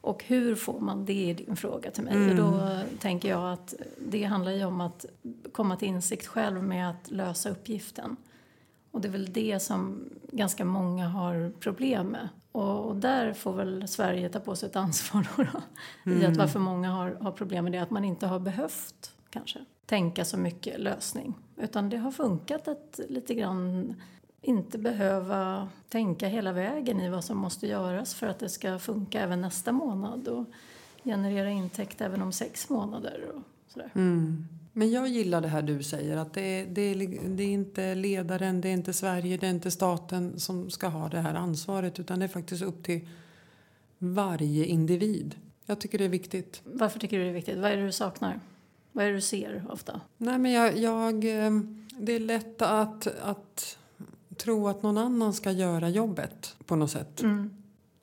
Och 0.00 0.24
hur 0.24 0.54
får 0.54 0.80
man 0.80 1.04
det 1.04 1.30
är 1.30 1.34
din 1.34 1.56
fråga 1.56 1.90
till 1.90 2.04
mig. 2.04 2.14
Mm. 2.14 2.30
Och 2.30 2.36
då 2.36 2.78
tänker 2.98 3.28
jag 3.28 3.52
att 3.52 3.74
det 3.98 4.24
handlar 4.24 4.52
ju 4.52 4.64
om 4.64 4.80
att 4.80 5.04
komma 5.52 5.76
till 5.76 5.88
insikt 5.88 6.26
själv 6.26 6.62
med 6.62 6.90
att 6.90 7.10
lösa 7.10 7.50
uppgiften. 7.50 8.16
Och 8.90 9.00
det 9.00 9.08
är 9.08 9.12
väl 9.12 9.32
det 9.32 9.60
som 9.60 10.08
ganska 10.32 10.64
många 10.64 11.08
har 11.08 11.52
problem 11.60 12.06
med. 12.06 12.28
Och, 12.52 12.86
och 12.88 12.96
där 12.96 13.32
får 13.32 13.52
väl 13.52 13.88
Sverige 13.88 14.28
ta 14.28 14.40
på 14.40 14.56
sig 14.56 14.68
ett 14.68 14.76
ansvar 14.76 15.28
då, 15.36 15.42
då 15.42 15.62
mm. 16.10 16.22
i 16.22 16.26
att 16.26 16.36
varför 16.36 16.58
många 16.58 16.90
har, 16.90 17.10
har 17.20 17.32
problem 17.32 17.64
med 17.64 17.72
det. 17.72 17.78
Att 17.78 17.90
man 17.90 18.04
inte 18.04 18.26
har 18.26 18.38
behövt 18.38 19.14
kanske 19.30 19.58
tänka 19.86 20.24
så 20.24 20.36
mycket 20.36 20.80
lösning. 20.80 21.34
Utan 21.56 21.90
det 21.90 21.96
har 21.96 22.10
funkat 22.10 22.68
att 22.68 23.00
lite 23.08 23.34
grann 23.34 23.94
inte 24.42 24.78
behöva 24.78 25.68
tänka 25.88 26.28
hela 26.28 26.52
vägen 26.52 27.00
i 27.00 27.08
vad 27.08 27.24
som 27.24 27.38
måste 27.38 27.66
göras 27.66 28.14
för 28.14 28.26
att 28.26 28.38
det 28.38 28.48
ska 28.48 28.78
funka 28.78 29.20
även 29.20 29.40
nästa 29.40 29.72
månad 29.72 30.28
och 30.28 30.44
generera 31.04 31.50
intäkt 31.50 32.00
även 32.00 32.22
om 32.22 32.32
sex 32.32 32.68
månader. 32.68 33.24
Sådär. 33.68 33.90
Mm. 33.94 34.46
Men 34.72 34.90
jag 34.90 35.08
gillar 35.08 35.40
det 35.40 35.48
här 35.48 35.62
du 35.62 35.82
säger 35.82 36.16
att 36.16 36.34
det 36.34 36.40
är, 36.42 36.66
det, 36.66 36.82
är, 36.82 37.28
det 37.28 37.42
är 37.42 37.48
inte 37.48 37.94
ledaren, 37.94 38.60
det 38.60 38.68
är 38.68 38.72
inte 38.72 38.92
Sverige, 38.92 39.36
det 39.36 39.46
är 39.46 39.50
inte 39.50 39.70
staten 39.70 40.40
som 40.40 40.70
ska 40.70 40.88
ha 40.88 41.08
det 41.08 41.20
här 41.20 41.34
ansvaret 41.34 42.00
utan 42.00 42.18
det 42.18 42.24
är 42.24 42.28
faktiskt 42.28 42.62
upp 42.62 42.84
till 42.84 43.08
varje 43.98 44.64
individ. 44.64 45.34
Jag 45.66 45.80
tycker 45.80 45.98
det 45.98 46.04
är 46.04 46.08
viktigt. 46.08 46.62
Varför 46.64 46.98
tycker 46.98 47.18
du 47.18 47.24
det 47.24 47.30
är 47.30 47.34
viktigt? 47.34 47.58
Vad 47.58 47.70
är 47.70 47.76
det 47.76 47.86
du 47.86 47.92
saknar? 47.92 48.40
Vad 48.92 49.04
är 49.04 49.08
det 49.08 49.14
du 49.14 49.20
ser 49.20 49.64
ofta? 49.68 50.00
Nej, 50.16 50.38
men 50.38 50.52
jag, 50.52 50.78
jag, 50.78 51.14
eh, 51.24 51.50
det 51.98 52.12
är 52.12 52.20
lätt 52.20 52.62
att, 52.62 53.06
att 53.06 53.78
tro 54.40 54.68
att 54.68 54.82
någon 54.82 54.98
annan 54.98 55.34
ska 55.34 55.50
göra 55.50 55.88
jobbet 55.88 56.56
på 56.66 56.76
något 56.76 56.90
sätt. 56.90 57.22
Mm. 57.22 57.50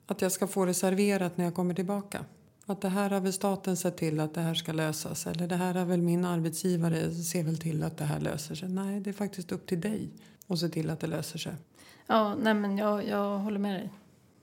Att 0.06 0.22
jag 0.22 0.32
ska 0.32 0.46
få 0.46 0.64
det 0.64 0.74
serverat 0.74 1.36
när 1.36 1.44
jag 1.44 1.54
kommer 1.54 1.74
tillbaka. 1.74 2.24
Att 2.66 2.80
det 2.80 2.88
här 2.88 3.10
har 3.10 3.20
väl 3.20 3.32
staten 3.32 3.76
sett 3.76 3.96
till 3.96 4.20
att 4.20 4.34
det 4.34 4.40
här 4.40 4.54
ska 4.54 4.72
lösas. 4.72 5.26
Eller 5.26 5.46
det 5.46 5.56
här 5.56 5.74
har 5.74 5.84
väl 5.84 6.02
min 6.02 6.24
arbetsgivare 6.24 7.14
ser 7.14 7.42
väl 7.42 7.58
till 7.58 7.82
att 7.82 7.96
det 7.96 8.04
här 8.04 8.20
löser 8.20 8.54
sig. 8.54 8.68
Nej, 8.68 9.00
det 9.00 9.10
är 9.10 9.14
faktiskt 9.14 9.52
upp 9.52 9.66
till 9.66 9.80
dig 9.80 10.10
att 10.46 10.58
se 10.58 10.68
till 10.68 10.90
att 10.90 11.00
det 11.00 11.06
löser 11.06 11.38
sig. 11.38 11.54
Ja, 12.06 12.34
nej 12.34 12.54
men 12.54 12.78
jag, 12.78 13.06
jag 13.06 13.38
håller 13.38 13.58
med 13.58 13.74
dig. 13.74 13.90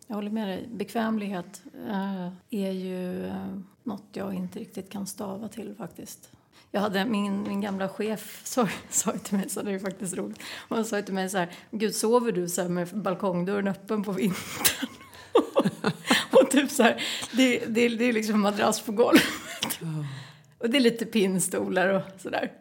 Jag 0.08 0.16
håller 0.16 0.32
med 0.32 0.48
dig. 0.48 0.70
Bekvämlighet 0.74 1.64
eh, 1.88 2.28
är 2.50 2.72
ju 2.72 3.26
eh, 3.26 3.58
något 3.84 4.06
jag 4.14 4.34
inte 4.34 4.60
riktigt 4.60 4.90
kan 4.90 5.08
stava 5.08 5.48
till 5.48 5.76
faktiskt. 5.78 6.32
Jag 6.76 6.82
hade 6.82 7.06
min, 7.06 7.44
min 7.44 7.62
gamla 7.62 7.90
chef 7.90 8.42
sa, 8.44 8.68
sa 8.90 9.12
till 9.12 9.38
mig, 9.38 9.50
så 9.50 9.62
det 9.62 9.72
är 9.72 9.80
faktiskt 9.80 10.18
roligt. 10.18 10.40
Hon 10.70 10.86
sa 10.86 11.02
till 11.02 11.14
mig 11.14 11.30
så 11.30 11.38
här, 11.38 11.52
Gud 11.72 11.96
sover 11.96 12.32
du 12.32 12.50
så 12.50 12.70
med 12.70 12.88
balkongdörren 12.88 13.68
öppen 13.68 14.04
på 14.04 14.12
vintern? 14.12 14.90
och 16.32 16.52
typ 16.52 16.72
så 16.72 16.84
här, 16.84 17.04
det, 17.32 17.60
det, 17.60 17.90
det 17.90 18.06
är 18.06 18.14
liksom 18.14 18.42
madrass 18.42 18.82
på 18.82 18.92
golvet. 18.92 19.80
och 20.58 20.70
det 20.70 20.78
är 20.78 20.82
lite 20.82 21.06
pinnstolar 21.06 21.88
och 21.90 22.02
sådär. 22.22 22.52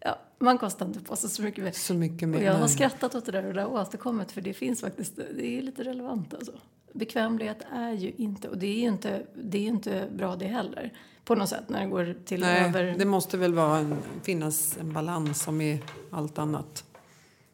Ja, 0.00 0.18
man 0.38 0.58
kostar 0.58 0.86
inte 0.86 1.00
på 1.00 1.16
sig 1.16 1.30
så 1.30 1.42
mycket 1.42 1.64
mer. 1.64 1.72
Så 1.72 1.94
mycket 1.94 2.28
mer. 2.28 2.38
Och 2.38 2.44
jag 2.44 2.54
har 2.54 2.68
skrattat 2.68 3.14
åt 3.14 3.26
det 3.26 3.32
där 3.32 3.46
och 3.46 3.54
det 3.54 3.62
har 3.62 3.68
återkommit 3.68 4.32
för 4.32 4.40
det 4.40 4.54
finns 4.54 4.80
faktiskt, 4.80 5.16
det 5.16 5.58
är 5.58 5.62
lite 5.62 5.84
relevant 5.84 6.34
alltså. 6.34 6.52
Bekvämlighet 6.92 7.62
är 7.72 7.92
ju 7.92 8.12
inte, 8.16 8.48
och 8.48 8.58
det 8.58 8.66
är 8.66 8.80
ju 8.80 8.88
inte, 8.88 9.22
det 9.34 9.58
är 9.58 9.68
inte 9.68 10.08
bra 10.12 10.36
det 10.36 10.46
heller. 10.46 10.92
På 11.24 11.34
något 11.34 11.48
sätt 11.48 11.68
när 11.68 11.80
det 11.80 11.86
går 11.86 12.14
till 12.24 12.40
Nej, 12.40 12.68
över... 12.68 12.94
det 12.98 13.04
måste 13.04 13.36
väl 13.36 13.54
vara 13.54 13.78
en, 13.78 13.96
finnas 14.22 14.76
en 14.80 14.92
balans 14.92 15.42
som 15.42 15.60
i 15.60 15.82
allt 16.10 16.38
annat. 16.38 16.84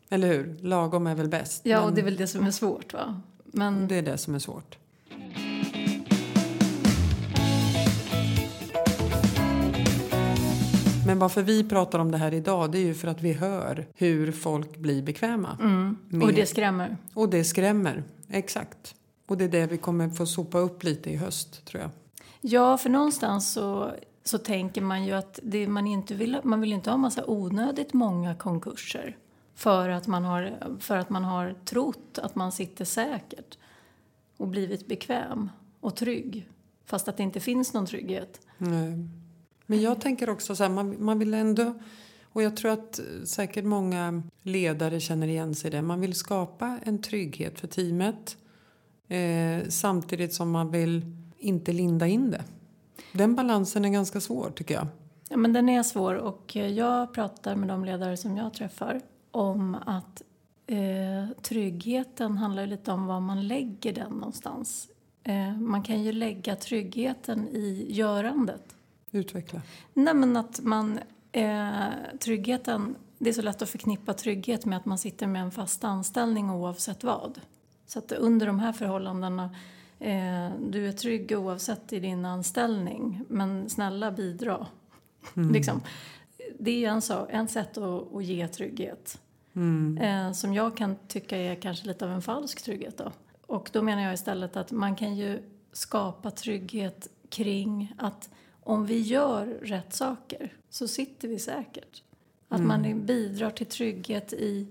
Eller 0.08 0.28
hur? 0.28 0.56
Lagom 0.60 1.06
är 1.06 1.14
väl 1.14 1.28
bäst. 1.28 1.60
Ja, 1.64 1.76
men 1.78 1.88
och 1.88 1.94
det 1.94 2.00
är 2.00 2.04
väl 2.04 2.16
det 2.16 2.26
som 2.26 2.46
är 2.46 2.50
svårt 2.50 2.92
va? 2.92 3.20
Men 3.44 3.88
det 3.88 3.94
är 3.94 4.02
det 4.02 4.18
som 4.18 4.34
är 4.34 4.38
svårt. 4.38 4.78
Men 11.06 11.18
varför 11.18 11.42
vi 11.42 11.68
pratar 11.68 11.98
om 11.98 12.10
det 12.10 12.18
här 12.18 12.34
idag 12.34 12.72
det 12.72 12.78
är 12.78 12.82
ju 12.82 12.94
för 12.94 13.08
att 13.08 13.20
vi 13.20 13.32
hör 13.32 13.86
hur 13.94 14.32
folk 14.32 14.76
blir 14.76 15.02
bekväma. 15.02 15.58
mm, 15.60 16.22
och 16.22 16.32
det 16.32 16.46
skrämmer. 16.46 16.96
och 17.14 17.28
det 17.28 17.44
skrämmer. 17.44 18.04
Exakt. 18.28 18.94
Och 19.26 19.38
det 19.38 19.44
är 19.44 19.48
det 19.48 19.66
vi 19.66 19.76
kommer 19.76 20.08
få 20.08 20.26
sopa 20.26 20.58
upp 20.58 20.84
lite 20.84 21.10
i 21.10 21.16
höst 21.16 21.64
tror 21.64 21.82
jag. 21.82 21.90
Ja, 22.40 22.78
för 22.78 22.90
någonstans 22.90 23.52
så, 23.52 23.92
så 24.24 24.38
tänker 24.38 24.80
man 24.80 25.04
ju 25.04 25.12
att 25.12 25.40
det 25.42 25.68
man 25.68 25.86
inte 25.86 26.14
vill, 26.14 26.40
man 26.42 26.60
vill 26.60 26.72
inte 26.72 26.90
ha 26.90 26.96
massa 26.96 27.24
onödigt 27.26 27.92
många 27.92 28.34
konkurser. 28.34 29.16
För 29.54 29.88
att, 29.88 30.06
man 30.06 30.24
har, 30.24 30.58
för 30.80 30.96
att 30.96 31.10
man 31.10 31.24
har 31.24 31.54
trott 31.64 32.18
att 32.18 32.34
man 32.34 32.52
sitter 32.52 32.84
säkert 32.84 33.58
och 34.36 34.48
blivit 34.48 34.86
bekväm 34.86 35.50
och 35.80 35.96
trygg. 35.96 36.48
Fast 36.86 37.08
att 37.08 37.16
det 37.16 37.22
inte 37.22 37.40
finns 37.40 37.74
någon 37.74 37.86
trygghet. 37.86 38.40
Nej. 38.58 39.08
Men 39.66 39.82
jag 39.82 40.00
tänker 40.00 40.30
också 40.30 40.56
så 40.56 40.62
här, 40.62 40.70
man, 40.70 41.04
man 41.04 41.18
vill 41.18 41.34
ändå, 41.34 41.74
och 42.22 42.42
jag 42.42 42.56
tror 42.56 42.70
att 42.70 43.00
säkert 43.24 43.64
många 43.64 44.22
ledare 44.42 45.00
känner 45.00 45.26
igen 45.26 45.54
sig 45.54 45.68
i 45.68 45.70
det, 45.70 45.82
man 45.82 46.00
vill 46.00 46.14
skapa 46.14 46.78
en 46.82 47.02
trygghet 47.02 47.60
för 47.60 47.66
teamet 47.66 48.36
eh, 49.08 49.68
samtidigt 49.68 50.34
som 50.34 50.50
man 50.50 50.70
vill 50.70 51.17
inte 51.38 51.72
linda 51.72 52.06
in 52.06 52.30
det. 52.30 52.44
Den 53.12 53.34
balansen 53.34 53.84
är 53.84 53.88
ganska 53.88 54.20
svår 54.20 54.50
tycker 54.50 54.74
jag. 54.74 54.86
Ja, 55.28 55.36
men 55.36 55.52
den 55.52 55.68
är 55.68 55.82
svår 55.82 56.14
och 56.14 56.56
eh, 56.56 56.66
jag 56.66 57.14
pratar 57.14 57.56
med 57.56 57.68
de 57.68 57.84
ledare 57.84 58.16
som 58.16 58.36
jag 58.36 58.54
träffar 58.54 59.00
om 59.30 59.76
att 59.86 60.22
eh, 60.66 61.42
tryggheten 61.42 62.38
handlar 62.38 62.66
lite 62.66 62.92
om 62.92 63.06
var 63.06 63.20
man 63.20 63.48
lägger 63.48 63.92
den 63.92 64.12
någonstans. 64.12 64.88
Eh, 65.22 65.56
man 65.56 65.82
kan 65.82 66.02
ju 66.02 66.12
lägga 66.12 66.56
tryggheten 66.56 67.48
i 67.48 67.86
görandet. 67.90 68.76
Utveckla. 69.10 69.62
Nej 69.94 70.14
men 70.14 70.36
att 70.36 70.60
man, 70.62 70.98
eh, 71.32 71.86
tryggheten, 72.20 72.94
det 73.18 73.30
är 73.30 73.34
så 73.34 73.42
lätt 73.42 73.62
att 73.62 73.68
förknippa 73.68 74.14
trygghet 74.14 74.64
med 74.64 74.78
att 74.78 74.86
man 74.86 74.98
sitter 74.98 75.26
med 75.26 75.42
en 75.42 75.50
fast 75.50 75.84
anställning 75.84 76.50
oavsett 76.50 77.04
vad. 77.04 77.40
Så 77.86 77.98
att 77.98 78.12
under 78.12 78.46
de 78.46 78.58
här 78.58 78.72
förhållandena, 78.72 79.50
eh, 80.00 80.50
du 80.60 80.88
är 80.88 80.92
trygg 80.92 81.32
oavsett 81.32 81.92
i 81.92 82.00
din 82.00 82.24
anställning, 82.24 83.20
men 83.28 83.68
snälla 83.68 84.10
bidra. 84.10 84.66
Liksom. 85.34 85.80
Det 86.58 86.84
är 86.84 86.90
en, 86.90 87.02
så, 87.02 87.26
en 87.30 87.48
sätt 87.48 87.78
att, 87.78 88.14
att 88.14 88.24
ge 88.24 88.48
trygghet. 88.48 89.20
Eh, 90.00 90.32
som 90.32 90.54
jag 90.54 90.76
kan 90.76 90.96
tycka 91.08 91.36
är 91.36 91.54
kanske 91.54 91.86
lite 91.86 92.04
av 92.04 92.10
en 92.10 92.22
falsk 92.22 92.62
trygghet 92.62 92.98
då. 92.98 93.12
Och 93.46 93.70
då 93.72 93.82
menar 93.82 94.02
jag 94.02 94.14
istället 94.14 94.56
att 94.56 94.72
man 94.72 94.96
kan 94.96 95.16
ju 95.16 95.42
skapa 95.72 96.30
trygghet 96.30 97.08
kring 97.28 97.94
att 97.98 98.30
om 98.62 98.86
vi 98.86 99.00
gör 99.00 99.46
rätt 99.46 99.94
saker 99.94 100.52
så 100.70 100.88
sitter 100.88 101.28
vi 101.28 101.38
säkert. 101.38 102.02
Att 102.48 102.60
man 102.60 103.06
bidrar 103.06 103.50
till 103.50 103.66
trygghet 103.66 104.32
i 104.32 104.66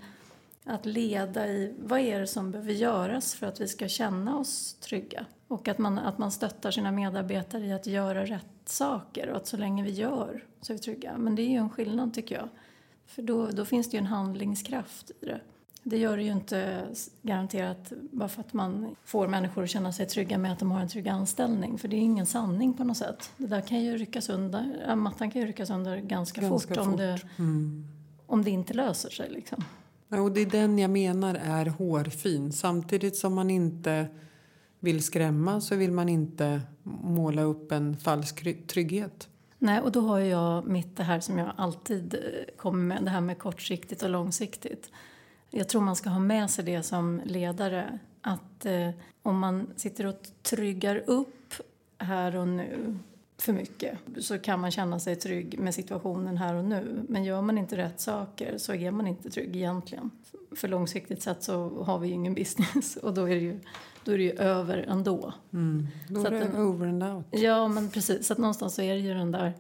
att 0.68 0.86
leda 0.86 1.48
i 1.48 1.74
vad 1.80 2.00
är 2.00 2.20
det 2.20 2.28
som 2.28 2.52
behöver 2.52 2.74
göras 2.74 3.36
för 3.36 3.48
att 3.48 3.62
vi 3.62 3.68
ska 3.68 3.88
känna 3.88 4.38
oss 4.38 4.74
trygga. 4.74 5.26
Och 5.48 5.68
att 5.68 5.78
man, 5.78 6.00
att 6.00 6.18
man 6.18 6.32
stöttar 6.32 6.72
sina 6.72 6.92
medarbetare 6.92 7.66
i 7.66 7.74
att 7.74 7.88
göra 7.88 8.26
rätt 8.26 8.46
saker 8.66 9.30
och 9.30 9.38
att 9.38 9.48
så 9.48 9.58
länge 9.58 9.84
vi 9.84 9.92
gör 9.92 10.44
så 10.62 10.74
är 10.74 10.78
vi 10.78 10.84
trygga. 10.84 11.18
Men 11.18 11.36
det 11.36 11.42
är 11.42 11.50
ju 11.50 11.58
en 11.58 11.70
skillnad 11.70 12.14
tycker 12.14 12.36
jag. 12.36 12.50
För 13.06 13.22
då, 13.22 13.48
då 13.48 13.66
finns 13.66 13.90
det 13.90 13.98
ju 13.98 14.00
en 14.00 14.06
handlingskraft 14.06 15.12
i 15.22 15.26
det. 15.26 15.42
Det 15.84 15.98
gör 15.98 16.18
det 16.18 16.24
ju 16.24 16.32
inte 16.32 16.88
garanterat 17.22 17.94
bara 18.12 18.30
för 18.30 18.42
att 18.42 18.54
man 18.54 18.96
får 19.06 19.28
människor 19.28 19.64
att 19.64 19.70
känna 19.70 19.94
sig 19.94 20.06
trygga 20.06 20.38
med 20.38 20.52
att 20.52 20.60
de 20.60 20.72
har 20.72 20.82
en 20.82 20.90
trygg 20.90 21.08
anställning. 21.08 21.78
För 21.78 21.88
det 21.88 21.96
är 21.96 22.00
ingen 22.00 22.26
sanning 22.26 22.74
på 22.74 22.84
något 22.84 22.98
sätt. 22.98 23.32
Det 23.38 23.48
där 23.48 23.62
kan 23.62 23.84
ju 23.84 23.98
ryckas 23.98 24.30
under, 24.30 24.84
ja, 24.88 24.96
mattan 24.96 25.32
kan 25.32 25.42
ju 25.42 25.48
ryckas 25.48 25.70
under 25.70 25.98
ganska, 25.98 26.42
Ganska 26.42 26.76
fort, 26.76 26.86
om, 26.86 26.92
fort. 26.92 27.00
Det, 27.00 27.20
om 28.26 28.44
det 28.44 28.52
inte 28.52 28.74
löser 28.74 29.10
sig. 29.10 29.30
Liksom. 29.30 29.64
Ja, 30.10 30.22
och 30.22 30.32
det 30.32 30.42
är 30.42 30.46
den 30.46 30.80
jag 30.80 30.90
menar 30.90 31.36
är 31.36 31.66
hårfin. 31.66 32.52
Samtidigt 32.52 33.16
som 33.16 33.34
man 33.34 33.50
inte 33.50 34.08
vill 34.80 35.04
skrämma 35.04 35.62
så 35.62 35.76
vill 35.76 35.92
man 35.92 36.10
inte 36.10 36.62
måla 37.04 37.42
upp 37.42 37.72
en 37.72 37.98
falsk 37.98 38.68
trygghet. 38.68 39.30
Nej, 39.60 39.82
och 39.82 39.92
då 39.92 40.02
har 40.02 40.20
jag 40.20 40.68
mitt 40.68 40.96
det 40.96 41.04
här 41.04 41.20
som 41.20 41.38
jag 41.38 41.52
alltid 41.58 42.14
eh, 42.14 42.56
kommer 42.58 42.84
med, 42.84 43.04
det 43.04 43.10
här 43.10 43.22
med 43.22 43.40
kortsiktigt 43.40 44.04
och 44.04 44.10
långsiktigt. 44.10 44.92
Jag 45.50 45.70
tror 45.70 45.82
man 45.82 45.96
ska 45.96 46.10
ha 46.10 46.20
med 46.20 46.50
sig 46.50 46.66
det 46.66 46.84
som 46.84 47.22
ledare, 47.26 48.00
att 48.22 48.66
eh, 48.66 48.90
om 49.24 49.40
man 49.40 49.68
sitter 49.76 50.06
och 50.06 50.28
tryggar 50.42 51.04
upp 51.08 51.54
här 51.98 52.36
och 52.36 52.48
nu 52.48 52.98
för 53.38 53.54
mycket 53.54 53.98
så 54.22 54.40
kan 54.40 54.60
man 54.60 54.72
känna 54.72 55.00
sig 55.00 55.16
trygg 55.16 55.60
med 55.60 55.76
situationen 55.76 56.38
här 56.38 56.56
och 56.56 56.66
nu. 56.66 57.06
Men 57.10 57.24
gör 57.24 57.42
man 57.42 57.58
inte 57.58 57.78
rätt 57.78 58.00
saker 58.00 58.58
så 58.58 58.74
är 58.74 58.92
man 58.92 59.08
inte 59.08 59.30
trygg 59.30 59.56
egentligen. 59.56 60.12
För 60.56 60.68
långsiktigt 60.68 61.22
sett 61.22 61.44
så 61.44 61.84
har 61.84 62.00
vi 62.00 62.08
ju 62.08 62.14
ingen 62.14 62.34
business 62.34 62.96
och 62.98 63.14
då 63.14 63.22
är 63.30 63.36
det 63.36 63.42
ju, 63.42 63.60
då 64.04 64.12
är 64.12 64.18
det 64.18 64.24
ju 64.24 64.32
över 64.32 64.78
ändå. 64.78 65.34
Då 66.10 66.22
Så 66.22 66.22
är 66.22 66.26
att 66.26 66.32
det 66.32 66.40
den- 66.40 66.56
over 66.62 66.88
and 66.88 67.04
out. 67.04 67.26
Ja, 67.32 67.68
men 67.68 67.90
precis. 67.90 68.28
Så 68.28 68.34
att 68.34 68.40
någonstans 68.40 68.76
så 68.76 68.82
är 68.82 68.94
det 68.94 69.00
ju 69.00 69.14
den 69.14 69.32
där 69.32 69.54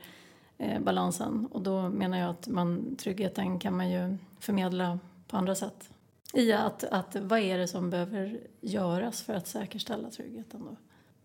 eh, 0.57 0.79
balansen. 0.81 1.48
Och 1.51 1.62
då 1.62 1.89
menar 1.89 2.17
jag 2.17 2.29
att 2.29 2.48
man, 2.48 2.96
tryggheten 2.96 3.60
kan 3.60 3.77
man 3.77 3.89
ju 3.91 4.17
förmedla 4.39 5.00
på 5.27 5.38
andra 5.38 5.55
sätt. 5.55 5.89
I 6.34 6.51
att, 6.53 6.84
att 6.84 7.15
vad 7.15 7.39
är 7.39 7.57
det 7.57 7.67
som 7.67 7.89
behöver 7.89 8.39
göras 8.62 9.22
för 9.22 9.34
att 9.34 9.48
säkerställa 9.48 10.10
tryggheten 10.10 10.62
då? 10.65 10.75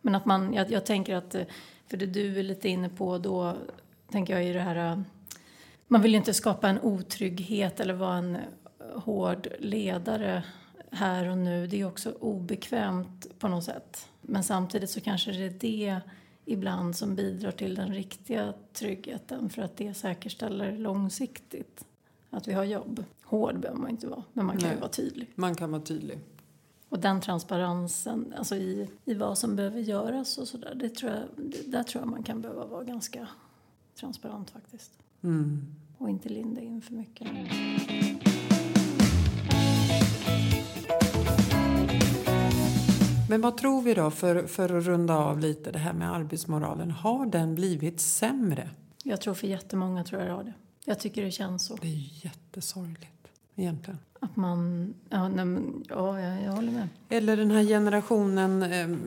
Men 0.03 0.15
att 0.15 0.27
man, 0.27 0.53
jag, 0.53 0.71
jag 0.71 0.87
tänker 0.87 1.17
att, 1.17 1.35
eh, 1.35 1.45
för 1.87 1.97
det 1.97 2.07
du 2.07 2.39
är 2.39 2.43
lite 2.43 2.69
inne 2.69 2.89
på 2.89 3.19
då, 3.19 3.57
tänker 4.11 4.35
jag 4.35 4.45
i 4.45 4.53
det 4.53 4.61
här, 4.61 4.93
eh, 4.93 5.01
man 5.89 6.03
vill 6.03 6.13
ju 6.13 6.19
inte 6.19 6.35
skapa 6.35 6.69
en 6.69 6.81
otrygghet 6.81 7.81
eller 7.81 7.95
vara 7.95 8.17
en 8.17 8.37
eh, 8.37 8.43
hård 8.95 9.49
ledare 9.59 10.45
här 10.91 11.29
och 11.29 11.39
nu. 11.39 11.67
Det 11.67 11.81
är 11.81 11.87
också 11.87 12.13
obekvämt 12.21 13.39
på 13.39 13.49
något 13.49 13.65
sätt. 13.65 14.09
Men 14.21 14.45
samtidigt 14.45 14.91
så 14.91 15.01
kanske 15.01 15.33
det 15.33 15.45
är 15.45 15.51
det 15.51 16.01
ibland 16.45 16.97
som 16.97 17.15
bidrar 17.15 17.51
till 17.51 17.75
den 17.75 17.95
riktiga 17.95 18.53
tryggheten 18.73 19.51
för 19.51 19.63
att 19.63 19.77
det 19.77 19.95
säkerställer 19.95 20.79
långsiktigt 20.79 21.85
att 22.31 22.49
vi 22.49 22.53
har 22.53 22.65
jobb. 22.65 23.05
Hård 23.23 23.61
behöver 23.61 23.81
man 23.81 23.91
inte 23.91 24.07
vara, 24.07 24.23
men 24.33 24.47
man 24.47 24.57
kan 24.57 24.69
ju 24.69 24.75
Nej. 24.75 24.81
vara 24.81 24.91
tydlig. 24.91 25.29
Man 25.35 25.55
kan 25.55 25.71
vara 25.71 25.83
tydlig. 25.83 26.19
Och 26.93 26.99
den 26.99 27.21
transparensen 27.21 28.35
alltså 28.39 28.57
i, 28.57 28.89
i 29.05 29.15
vad 29.15 29.39
som 29.39 29.57
behöver 29.57 29.81
göras 29.81 30.39
och 30.39 30.49
sådär, 30.49 30.75
det 30.75 30.89
tror 30.89 31.13
jag, 31.13 31.23
det, 31.37 31.71
där 31.71 31.83
tror 31.83 32.03
jag 32.03 32.11
man 32.11 32.23
kan 32.23 32.41
behöva 32.41 32.67
vara 32.67 32.85
ganska 32.85 33.29
transparent 34.01 34.51
faktiskt. 34.51 34.93
Mm. 35.23 35.75
Och 35.99 36.11
inte 36.11 36.29
linda 36.29 36.61
in 36.61 36.83
för 36.83 36.93
mycket. 36.93 37.29
Men 43.29 43.41
vad 43.41 43.57
tror 43.57 43.83
vi 43.83 43.95
då, 43.95 44.11
för, 44.11 44.47
för 44.47 44.79
att 44.79 44.85
runda 44.85 45.17
av 45.17 45.39
lite 45.39 45.71
det 45.71 45.79
här 45.79 45.93
med 45.93 46.13
arbetsmoralen. 46.13 46.91
Har 46.91 47.27
den 47.27 47.55
blivit 47.55 48.01
sämre? 48.01 48.71
Jag 49.05 49.21
tror 49.21 49.35
för 49.35 49.47
jättemånga 49.47 50.05
tror 50.05 50.21
jag 50.21 50.31
det 50.31 50.35
har 50.35 50.45
det. 50.45 50.55
Jag 50.85 51.01
tycker 51.01 51.25
det 51.25 51.31
känns 51.31 51.67
så. 51.67 51.77
Det 51.77 51.89
är 51.89 52.25
jättesorgligt 52.25 53.29
egentligen. 53.57 53.99
Att 54.23 54.37
man, 54.37 54.95
ja, 55.09 55.29
nej, 55.29 55.63
ja 55.89 56.21
jag, 56.21 56.43
jag 56.45 56.53
håller 56.53 56.73
med. 56.73 56.89
Eller 57.09 57.37
den 57.37 57.51
här 57.51 57.65
generationen 57.65 58.63
eh, 58.63 58.99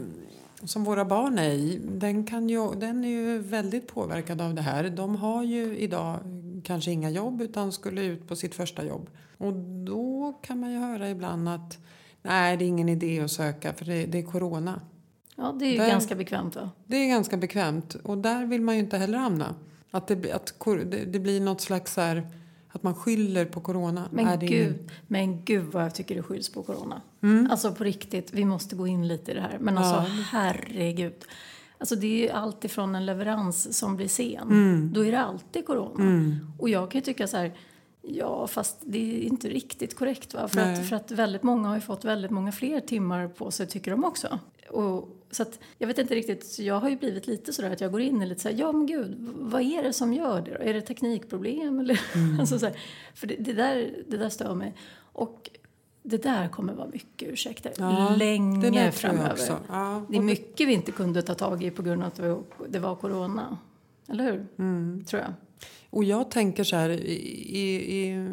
som 0.64 0.84
våra 0.84 1.06
barn 1.06 1.40
är 1.40 1.50
i, 1.50 1.82
den, 1.92 2.24
kan 2.24 2.50
ju, 2.50 2.72
den 2.76 3.06
är 3.06 3.10
ju 3.10 3.38
väldigt 3.40 3.88
påverkad 3.88 4.42
av 4.42 4.54
det 4.54 4.62
här. 4.62 4.90
De 4.90 5.16
har 5.16 5.44
ju 5.44 5.78
idag 5.78 6.20
kanske 6.64 6.92
inga 6.92 7.10
jobb 7.10 7.42
utan 7.42 7.72
skulle 7.72 8.04
ut 8.04 8.28
på 8.28 8.36
sitt 8.36 8.56
första 8.56 8.86
jobb. 8.86 9.10
Och 9.38 9.54
då 9.86 10.34
kan 10.42 10.60
man 10.60 10.72
ju 10.72 10.78
höra 10.78 11.10
ibland 11.10 11.50
att 11.50 11.78
nej, 12.22 12.58
det 12.58 12.66
är 12.66 12.68
ingen 12.68 12.90
idé 12.90 13.20
att 13.20 13.32
söka 13.32 13.74
för 13.74 13.86
det, 13.86 14.06
det 14.06 14.18
är 14.18 14.24
corona. 14.24 14.82
Ja, 15.36 15.56
det 15.60 15.66
är 15.66 15.72
ju 15.72 15.78
Där- 15.78 15.90
ganska 15.90 16.16
bekvämt 16.16 16.56
va? 16.56 16.70
Det 16.86 16.98
är 16.98 17.08
ganska 17.08 17.38
bekvämt 17.38 17.96
och 17.96 18.18
där 18.18 18.46
vill 18.46 18.62
man 18.62 18.76
ju 18.76 18.82
inte 18.82 18.98
heller 18.98 19.18
hamna. 19.18 19.56
Att 19.92 20.08
det, 20.08 20.32
att 20.32 20.54
det, 20.66 21.06
det 21.06 21.20
blir 21.20 21.42
något 21.42 21.62
slags 21.62 21.94
så 21.94 22.02
här, 22.02 22.28
att 22.76 22.84
man 22.84 22.96
skyller 22.96 23.46
på 23.46 23.60
corona. 23.62 24.10
Men 24.12 24.40
gud, 24.40 24.52
ingen- 24.52 24.90
men 25.08 25.46
gud 25.46 25.66
vad 25.66 25.84
jag 25.84 25.96
tycker 25.96 26.16
det 26.16 26.22
skylls 26.24 26.50
på 26.50 26.64
corona. 26.64 27.02
Mm. 27.22 27.48
Alltså 27.52 27.72
på 27.72 27.84
riktigt, 27.84 28.34
vi 28.34 28.46
måste 28.46 28.76
gå 28.76 28.88
in 28.88 29.08
lite 29.08 29.32
i 29.32 29.34
det 29.34 29.42
här. 29.42 29.58
Men 29.62 29.78
alltså 29.78 29.96
Ja. 29.96 30.24
herregud. 30.32 31.14
Alltså 31.78 31.96
det 31.96 32.08
är 32.08 32.18
ju 32.24 32.30
allt 32.30 32.66
ifrån 32.66 32.96
en 32.96 33.06
leverans 33.06 33.78
som 33.78 33.96
blir 33.96 34.08
sen. 34.08 34.42
Mm. 34.48 34.92
Då 34.94 35.06
är 35.06 35.12
det 35.12 35.20
alltid 35.22 35.66
corona. 35.66 36.04
Mm. 36.04 36.36
Och 36.60 36.70
jag 36.70 36.92
kan 36.92 37.00
ju 37.00 37.06
tycka 37.06 37.28
så 37.28 37.38
här, 37.38 37.54
ja 38.08 38.48
fast 38.48 38.78
det 38.82 39.18
är 39.18 39.22
inte 39.22 39.50
riktigt 39.50 39.96
korrekt 39.96 40.34
va? 40.34 40.48
För 40.48 40.56
Nej. 40.58 40.74
att, 40.82 40.90
för 40.90 40.96
att 40.96 41.12
väldigt 41.12 41.44
många 41.44 41.68
har 41.70 41.80
fått 41.80 42.06
väldigt 42.06 42.32
många 42.32 42.52
fler 42.52 42.80
timmar 42.80 43.28
på 43.28 43.52
sig 43.52 43.68
tycker 43.68 43.92
de 43.92 44.04
också. 44.06 44.40
Och, 44.70 45.10
så 45.32 45.42
att 45.44 45.60
jag 45.78 45.88
vet 45.88 45.98
inte 45.98 46.16
riktigt, 46.16 46.60
jag 46.60 46.80
har 46.80 46.90
ju 46.90 46.98
blivit 46.98 47.28
lite 47.28 47.54
sådär 47.54 47.72
att 47.72 47.82
jag 47.82 47.92
går 47.92 48.02
in 48.02 48.22
i 48.22 48.26
lite 48.26 48.42
såhär, 48.42 48.56
ja 48.56 48.72
men 48.72 48.86
gud, 48.86 49.16
vad 49.36 49.62
är 49.62 49.84
det 49.84 49.94
som 49.94 50.14
gör 50.14 50.42
det 50.42 50.52
då? 50.58 50.64
Är 50.64 50.74
det 50.74 50.82
teknikproblem 50.82 51.80
eller? 51.80 52.02
alltså 52.40 52.60
så 52.60 52.66
här, 52.66 52.76
för 53.14 53.28
det, 53.28 53.36
det, 53.40 53.54
där, 53.54 53.94
det 54.08 54.18
där 54.18 54.30
stör 54.30 54.56
mig. 54.56 54.74
Och 54.98 55.50
det 56.04 56.24
där 56.24 56.48
kommer 56.48 56.74
vara 56.74 56.88
mycket 56.88 57.30
ursäkter 57.30 57.74
Ja, 57.78 58.08
det 58.10 58.16
länge 58.18 58.84
jag 58.86 58.94
framöver. 58.94 59.32
också. 59.32 59.58
Ja, 59.68 60.06
Det 60.10 60.18
är 60.18 60.22
mycket 60.22 60.68
vi 60.68 60.74
inte 60.74 60.92
kunde 60.92 61.22
ta 61.22 61.34
tag 61.36 61.64
i 61.64 61.72
på 61.72 61.82
grund 61.82 62.02
av 62.02 62.08
att 62.08 62.16
det 62.16 62.30
var- 62.30 62.44
det 62.70 62.80
var 62.80 62.96
corona. 62.96 63.58
Eller 64.10 64.24
hur? 64.24 64.48
Mm. 64.60 65.04
Tror 65.08 65.22
jag. 65.22 65.34
Och 65.90 66.04
jag 66.04 66.32
tänker 66.32 66.64
så 66.64 66.76
här 66.76 66.90
i, 66.90 68.00
i, 68.00 68.30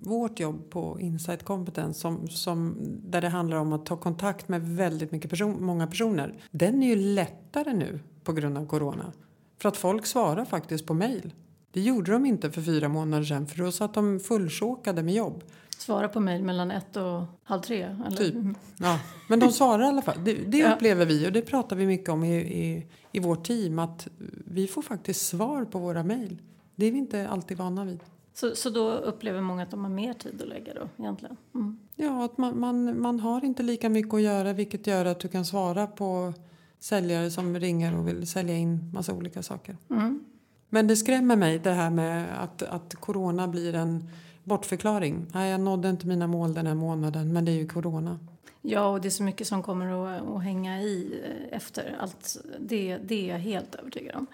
vårt 0.00 0.40
jobb 0.40 0.70
på 0.70 1.00
Insight 1.00 1.42
Competence 1.42 2.00
som, 2.00 2.28
som, 2.28 2.76
där 3.04 3.20
det 3.20 3.28
handlar 3.28 3.56
om 3.56 3.72
att 3.72 3.86
ta 3.86 3.96
kontakt 3.96 4.48
med 4.48 4.62
väldigt 4.62 5.12
mycket 5.12 5.30
person, 5.30 5.64
många 5.64 5.86
personer. 5.86 6.34
Den 6.50 6.82
är 6.82 6.86
ju 6.86 6.96
lättare 6.96 7.72
nu 7.72 8.00
på 8.24 8.32
grund 8.32 8.58
av 8.58 8.66
corona. 8.66 9.12
För 9.58 9.68
att 9.68 9.76
folk 9.76 10.06
svarar 10.06 10.44
faktiskt 10.44 10.86
på 10.86 10.94
mejl. 10.94 11.32
Det 11.72 11.80
gjorde 11.80 12.12
de 12.12 12.26
inte 12.26 12.50
för 12.50 12.62
fyra 12.62 12.88
månader 12.88 13.24
sedan 13.24 13.46
för 13.46 13.58
då 13.58 13.72
satt 13.72 13.94
de 13.94 14.20
fullsåkade 14.20 15.02
med 15.02 15.14
jobb. 15.14 15.44
Svara 15.78 16.08
på 16.08 16.20
mejl 16.20 16.42
mellan 16.42 16.70
ett 16.70 16.96
och 16.96 17.22
halv 17.42 17.60
tre. 17.60 17.82
Eller? 18.06 18.16
Typ. 18.16 18.34
Ja, 18.78 19.00
men 19.28 19.40
de 19.40 19.52
svarar 19.52 19.84
i 19.84 19.86
alla 19.86 20.02
fall. 20.02 20.24
Det, 20.24 20.34
det 20.34 20.58
Ja. 20.58 20.74
upplever 20.74 21.06
vi 21.06 21.28
och 21.28 21.32
det 21.32 21.42
pratar 21.42 21.76
vi 21.76 21.86
mycket 21.86 22.08
om 22.08 22.24
i, 22.24 22.36
i, 22.36 22.86
i 23.12 23.20
vårt 23.20 23.46
team 23.46 23.78
att 23.78 24.08
vi 24.46 24.66
får 24.66 24.82
faktiskt 24.82 25.26
svar 25.26 25.64
på 25.64 25.78
våra 25.78 26.02
mejl. 26.02 26.42
Det 26.76 26.86
är 26.86 26.92
vi 26.92 26.98
inte 26.98 27.28
alltid 27.28 27.56
vana 27.56 27.84
vid. 27.84 28.00
Så, 28.34 28.54
så 28.54 28.70
då 28.70 28.90
upplever 28.90 29.40
många 29.40 29.62
att 29.62 29.70
de 29.70 29.84
har 29.84 29.90
mer 29.90 30.14
tid 30.14 30.42
att 30.42 30.48
lägga 30.48 30.74
då 30.74 30.88
egentligen? 30.98 31.36
Mm. 31.54 31.78
Ja, 31.94 32.24
att 32.24 32.38
man, 32.38 32.60
man, 32.60 33.00
man 33.00 33.20
har 33.20 33.44
inte 33.44 33.62
lika 33.62 33.88
mycket 33.88 34.14
att 34.14 34.22
göra 34.22 34.52
vilket 34.52 34.86
gör 34.86 35.04
att 35.04 35.20
du 35.20 35.28
kan 35.28 35.44
svara 35.44 35.86
på 35.86 36.32
säljare 36.78 37.30
som 37.30 37.60
ringer 37.60 37.98
och 37.98 38.08
vill 38.08 38.26
sälja 38.26 38.56
in 38.56 38.90
massa 38.94 39.12
olika 39.12 39.42
saker. 39.42 39.76
Mm. 39.90 40.24
Men 40.68 40.86
det 40.86 40.96
skrämmer 40.96 41.36
mig 41.36 41.58
det 41.58 41.72
här 41.72 41.90
med 41.90 42.42
att, 42.42 42.62
att 42.62 42.94
corona 42.94 43.48
blir 43.48 43.74
en 43.74 44.10
bortförklaring. 44.44 45.26
Nej, 45.34 45.50
jag 45.50 45.60
nådde 45.60 45.90
inte 45.90 46.06
mina 46.06 46.26
mål 46.26 46.54
den 46.54 46.66
här 46.66 46.74
månaden 46.74 47.32
men 47.32 47.44
det 47.44 47.52
är 47.52 47.56
ju 47.56 47.68
corona. 47.68 48.18
Ja, 48.62 48.88
och 48.88 49.00
det 49.00 49.08
är 49.08 49.10
så 49.10 49.22
mycket 49.22 49.46
som 49.46 49.62
kommer 49.62 50.16
att, 50.16 50.28
att 50.28 50.42
hänga 50.42 50.80
i 50.80 51.20
eh, 51.24 51.56
efter. 51.56 51.96
Allt, 52.00 52.36
det, 52.60 52.98
det 52.98 53.14
är 53.14 53.32
jag 53.32 53.38
helt 53.38 53.74
övertygad 53.74 54.16
om. 54.16 54.26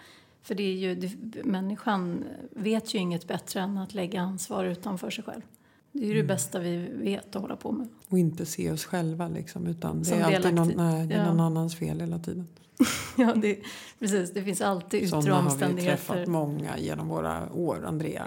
För 0.43 0.55
det 0.55 0.63
är 0.63 0.75
ju, 0.77 0.95
det, 0.95 1.45
människan 1.45 2.25
vet 2.51 2.95
ju 2.95 2.99
inget 2.99 3.29
bättre 3.29 3.61
än 3.61 3.79
att 3.79 3.95
lägga 3.95 4.21
ansvar 4.21 4.65
utanför 4.65 5.11
sig 5.11 5.25
själv. 5.25 5.43
Det 5.93 5.99
är 5.99 6.07
ju 6.07 6.13
Mm. 6.13 6.23
det 6.27 6.35
bästa 6.35 6.59
vi 6.59 6.77
vet 6.93 7.37
att 7.37 7.43
hålla 7.43 7.57
på 7.57 7.73
med. 7.73 7.89
Och 8.09 8.19
inte 8.19 8.47
se 8.47 8.71
oss 8.71 8.85
själva 8.85 9.29
liksom 9.29 9.67
utan 9.67 9.99
det 9.99 10.05
Som 10.05 10.19
är 10.19 10.23
alltid 10.37 10.55
någon, 10.55 10.73
nej, 10.77 11.07
det 11.07 11.15
är 11.15 11.19
Ja. 11.19 11.27
någon 11.27 11.41
annans 11.41 11.77
fel 11.77 12.01
hela 12.01 12.19
tiden. 12.19 12.49
Ja, 13.17 13.35
det, 13.35 13.59
precis. 13.99 14.31
Det 14.33 14.43
finns 14.43 14.61
alltid 14.61 14.99
yttre 15.03 15.09
Sådana 15.09 15.35
har 15.35 15.43
vi 15.43 15.49
omständigheter. 15.49 15.97
träffat 15.97 16.29
många 16.29 16.79
genom 16.79 17.09
våra 17.09 17.53
år, 17.53 17.85
Andrea. 17.87 18.27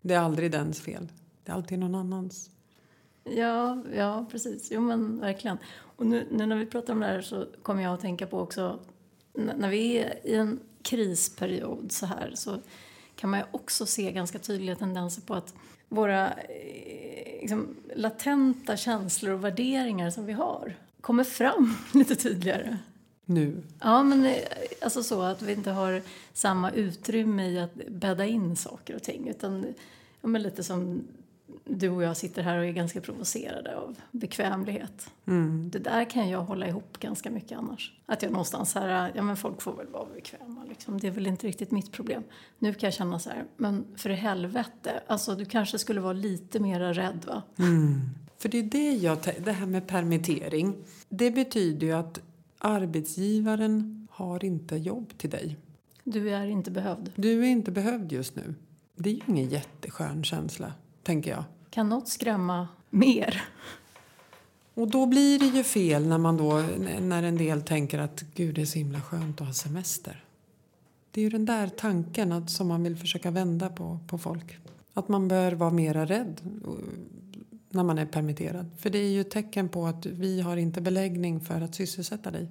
Det 0.00 0.14
är 0.14 0.18
aldrig 0.18 0.50
dens 0.52 0.80
fel. 0.80 1.08
Det 1.44 1.50
är 1.52 1.56
alltid 1.56 1.78
någon 1.78 1.94
annans. 1.94 2.50
Ja, 3.24 3.82
ja 3.96 4.26
precis. 4.30 4.68
Jo, 4.72 4.80
men 4.80 5.20
verkligen. 5.20 5.56
Och 5.96 6.06
nu, 6.06 6.26
nu 6.30 6.46
när 6.46 6.56
vi 6.56 6.66
pratar 6.66 6.92
om 6.92 7.00
det 7.00 7.06
här 7.06 7.20
så 7.20 7.46
kommer 7.62 7.82
jag 7.82 7.94
att 7.94 8.00
tänka 8.00 8.26
på 8.26 8.38
också 8.40 8.78
när 9.56 9.70
vi 9.70 9.98
är 9.98 10.26
i 10.26 10.34
en 10.34 10.60
krisperiod 10.82 11.92
så 11.92 12.06
här 12.06 12.32
så 12.34 12.58
kan 13.16 13.30
man 13.30 13.40
ju 13.40 13.46
också 13.50 13.86
se 13.86 14.12
ganska 14.12 14.38
tydliga 14.38 14.76
tendenser 14.76 15.22
på 15.22 15.34
att 15.34 15.54
våra 15.88 16.28
eh, 16.32 17.40
liksom, 17.40 17.76
latenta 17.94 18.76
känslor 18.76 19.32
och 19.32 19.44
värderingar 19.44 20.10
som 20.10 20.26
vi 20.26 20.32
har 20.32 20.76
kommer 21.00 21.24
fram 21.24 21.74
lite 21.94 22.16
tydligare. 22.16 22.78
Nu. 23.24 23.62
Ja, 23.80 24.02
men 24.02 24.26
eh, 24.26 24.36
alltså 24.80 25.02
så 25.02 25.22
att 25.22 25.42
vi 25.42 25.52
inte 25.52 25.70
har 25.70 26.02
samma 26.32 26.70
utrymme 26.70 27.48
i 27.48 27.58
att 27.58 27.74
bädda 27.74 28.26
in 28.26 28.56
saker 28.56 28.96
och 28.96 29.02
ting. 29.02 29.28
Utan 29.28 29.74
men 30.20 30.42
lite 30.42 30.64
som 30.64 31.04
du 31.64 31.88
och 31.88 32.02
jag 32.02 32.16
sitter 32.16 32.42
här 32.42 32.58
och 32.58 32.64
är 32.64 32.72
ganska 32.72 33.00
provocerade 33.00 33.76
av 33.76 33.96
bekvämlighet. 34.10 35.10
Mm. 35.26 35.70
Det 35.70 35.78
där 35.78 36.10
kan 36.10 36.28
jag 36.28 36.42
hålla 36.42 36.68
ihop 36.68 36.98
ganska 36.98 37.30
mycket 37.30 37.58
annars. 37.58 37.92
Att 38.06 38.22
jag 38.22 38.32
någonstans 38.32 38.74
här, 38.74 39.12
ja 39.14 39.22
men 39.22 39.36
folk 39.36 39.62
får 39.62 39.76
väl 39.76 39.86
vara 39.86 40.06
bekväma 40.14 40.64
liksom. 40.68 41.00
Det 41.00 41.06
är 41.06 41.10
väl 41.10 41.26
inte 41.26 41.46
riktigt 41.46 41.70
mitt 41.70 41.92
problem. 41.92 42.22
Nu 42.58 42.74
kan 42.74 42.86
jag 42.86 42.94
känna 42.94 43.18
så 43.18 43.30
här, 43.30 43.44
men 43.56 43.84
för 43.96 44.10
helvete, 44.10 45.02
alltså 45.06 45.34
du 45.34 45.44
kanske 45.44 45.78
skulle 45.78 46.00
vara 46.00 46.12
lite 46.12 46.60
mera 46.60 46.92
rädd 46.92 47.24
va? 47.26 47.42
Mm. 47.58 48.00
För 48.38 48.48
det 48.48 48.58
är 48.58 48.62
det 48.62 48.92
jag 48.92 49.18
det 49.44 49.52
här 49.52 49.66
med 49.66 49.86
permittering. 49.86 50.76
Det 51.08 51.30
betyder 51.30 51.86
ju 51.86 51.92
att 51.92 52.20
arbetsgivaren 52.58 54.08
har 54.10 54.44
inte 54.44 54.76
jobb 54.76 55.18
till 55.18 55.30
dig. 55.30 55.56
Du 56.04 56.30
är 56.30 56.46
inte 56.46 56.70
behövd. 56.70 57.12
Du 57.16 57.44
är 57.44 57.48
inte 57.48 57.70
behövd 57.70 58.12
just 58.12 58.36
nu. 58.36 58.54
Det 58.96 59.10
är 59.10 59.14
ju 59.14 59.20
ingen 59.26 59.48
jätteskön 59.48 60.24
känsla, 60.24 60.72
tänker 61.02 61.30
jag. 61.30 61.44
Kan 61.70 61.88
något 61.88 62.08
skrämma 62.08 62.68
mer? 62.90 63.42
Och 64.74 64.88
då 64.88 65.06
blir 65.06 65.38
det 65.38 65.46
ju 65.46 65.64
fel 65.64 66.06
när 66.06 66.18
man 66.18 66.36
då, 66.36 66.64
när 67.00 67.22
en 67.22 67.38
del 67.38 67.62
tänker 67.62 67.98
att 67.98 68.24
gud 68.34 68.54
det 68.54 68.60
är 68.60 68.66
så 68.66 68.78
himla 68.78 69.00
skönt 69.00 69.40
att 69.40 69.46
ha 69.46 69.54
semester. 69.54 70.24
Det 71.10 71.20
är 71.20 71.22
ju 71.22 71.30
den 71.30 71.44
där 71.44 71.68
tanken 71.68 72.32
att, 72.32 72.50
som 72.50 72.68
man 72.68 72.82
vill 72.82 72.96
försöka 72.96 73.30
vända 73.30 73.68
på, 73.68 73.98
på 74.06 74.18
folk. 74.18 74.58
Att 74.94 75.08
man 75.08 75.28
bör 75.28 75.52
vara 75.52 75.70
mera 75.70 76.04
rädd 76.04 76.40
när 77.70 77.82
man 77.82 77.98
är 77.98 78.06
permitterad. 78.06 78.70
För 78.78 78.90
det 78.90 78.98
är 78.98 79.08
ju 79.08 79.20
ett 79.20 79.30
tecken 79.30 79.68
på 79.68 79.86
att 79.86 80.06
vi 80.06 80.40
har 80.40 80.56
inte 80.56 80.80
beläggning 80.80 81.40
för 81.40 81.60
att 81.60 81.74
sysselsätta 81.74 82.30
dig. 82.30 82.48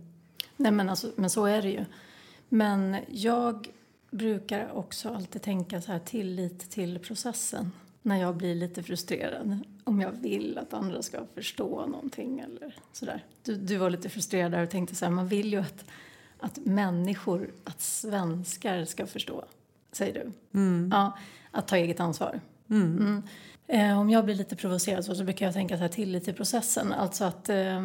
Nej 0.58 0.72
men, 0.72 0.90
alltså, 0.90 1.12
men 1.16 1.30
så 1.30 1.46
är 1.46 1.62
det 1.62 1.70
ju. 1.70 1.86
Men 2.50 2.98
jag 3.10 3.68
brukar 4.12 4.72
också 4.72 5.10
alltid 5.10 5.42
tänka 5.42 5.82
så 5.82 5.92
här 5.92 6.00
tillit 6.00 6.72
till 6.72 7.00
processen. 7.00 7.72
När 8.02 8.22
jag 8.22 8.36
blir 8.36 8.56
lite 8.56 8.84
frustrerad. 8.84 9.60
Om 9.84 10.02
jag 10.02 10.12
vill 10.12 10.58
att 10.58 10.74
andra 10.74 11.02
ska 11.02 11.26
förstå 11.34 11.86
någonting 11.86 12.40
eller 12.40 12.76
sådär. 12.92 13.26
Du, 13.44 13.56
du 13.56 13.78
var 13.78 13.90
lite 13.90 14.10
frustrerad 14.10 14.52
där 14.52 14.64
och 14.64 14.70
tänkte 14.70 14.96
så 14.96 15.06
här, 15.06 15.12
man 15.12 15.28
vill 15.28 15.52
ju 15.54 15.60
att, 15.60 15.86
att 16.40 16.58
människor, 16.58 17.52
att 17.64 17.82
svenskar 17.82 18.86
ska 18.86 19.08
förstå. 19.08 19.46
Säger 19.92 20.14
du? 20.14 20.32
Ja, 20.92 21.18
att 21.52 21.68
ta 21.68 21.78
eget 21.78 22.00
ansvar. 22.00 22.40
Mm. 22.70 23.24
Eh, 23.68 24.00
om 24.00 24.10
jag 24.10 24.26
blir 24.26 24.36
lite 24.36 24.56
provocerad 24.56 25.06
så, 25.06 25.16
så 25.16 25.24
brukar 25.24 25.46
jag 25.46 25.54
tänka 25.54 25.78
så 25.78 25.82
här 25.82 25.90
tillit 25.90 26.24
till 26.24 26.34
processen. 26.34 26.94
Alltså 26.94 27.24
att 27.26 27.50
eh, 27.50 27.82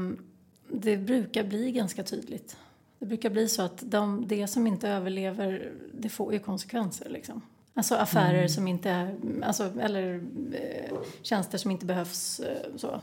det 0.68 0.96
brukar 0.96 1.44
bli 1.44 1.72
ganska 1.72 2.02
tydligt. 2.02 2.56
Det 2.98 3.06
brukar 3.06 3.30
bli 3.30 3.48
så 3.48 3.62
att 3.62 3.82
de, 3.90 4.28
det 4.28 4.46
som 4.46 4.66
inte 4.66 4.88
överlever, 4.88 5.72
det 5.92 6.08
får 6.08 6.32
ju 6.32 6.38
konsekvenser 6.38 7.10
liksom. 7.10 7.42
Alltså 7.78 7.94
affärer 7.94 8.48
som 8.48 8.68
inte 8.68 9.16
alltså, 9.42 9.72
eller 9.80 10.14
eh, 10.52 10.96
tjänster 11.22 11.58
som 11.58 11.70
inte 11.70 11.86
behövs 11.86 12.40
eh, 12.40 12.76
så. 12.76 13.00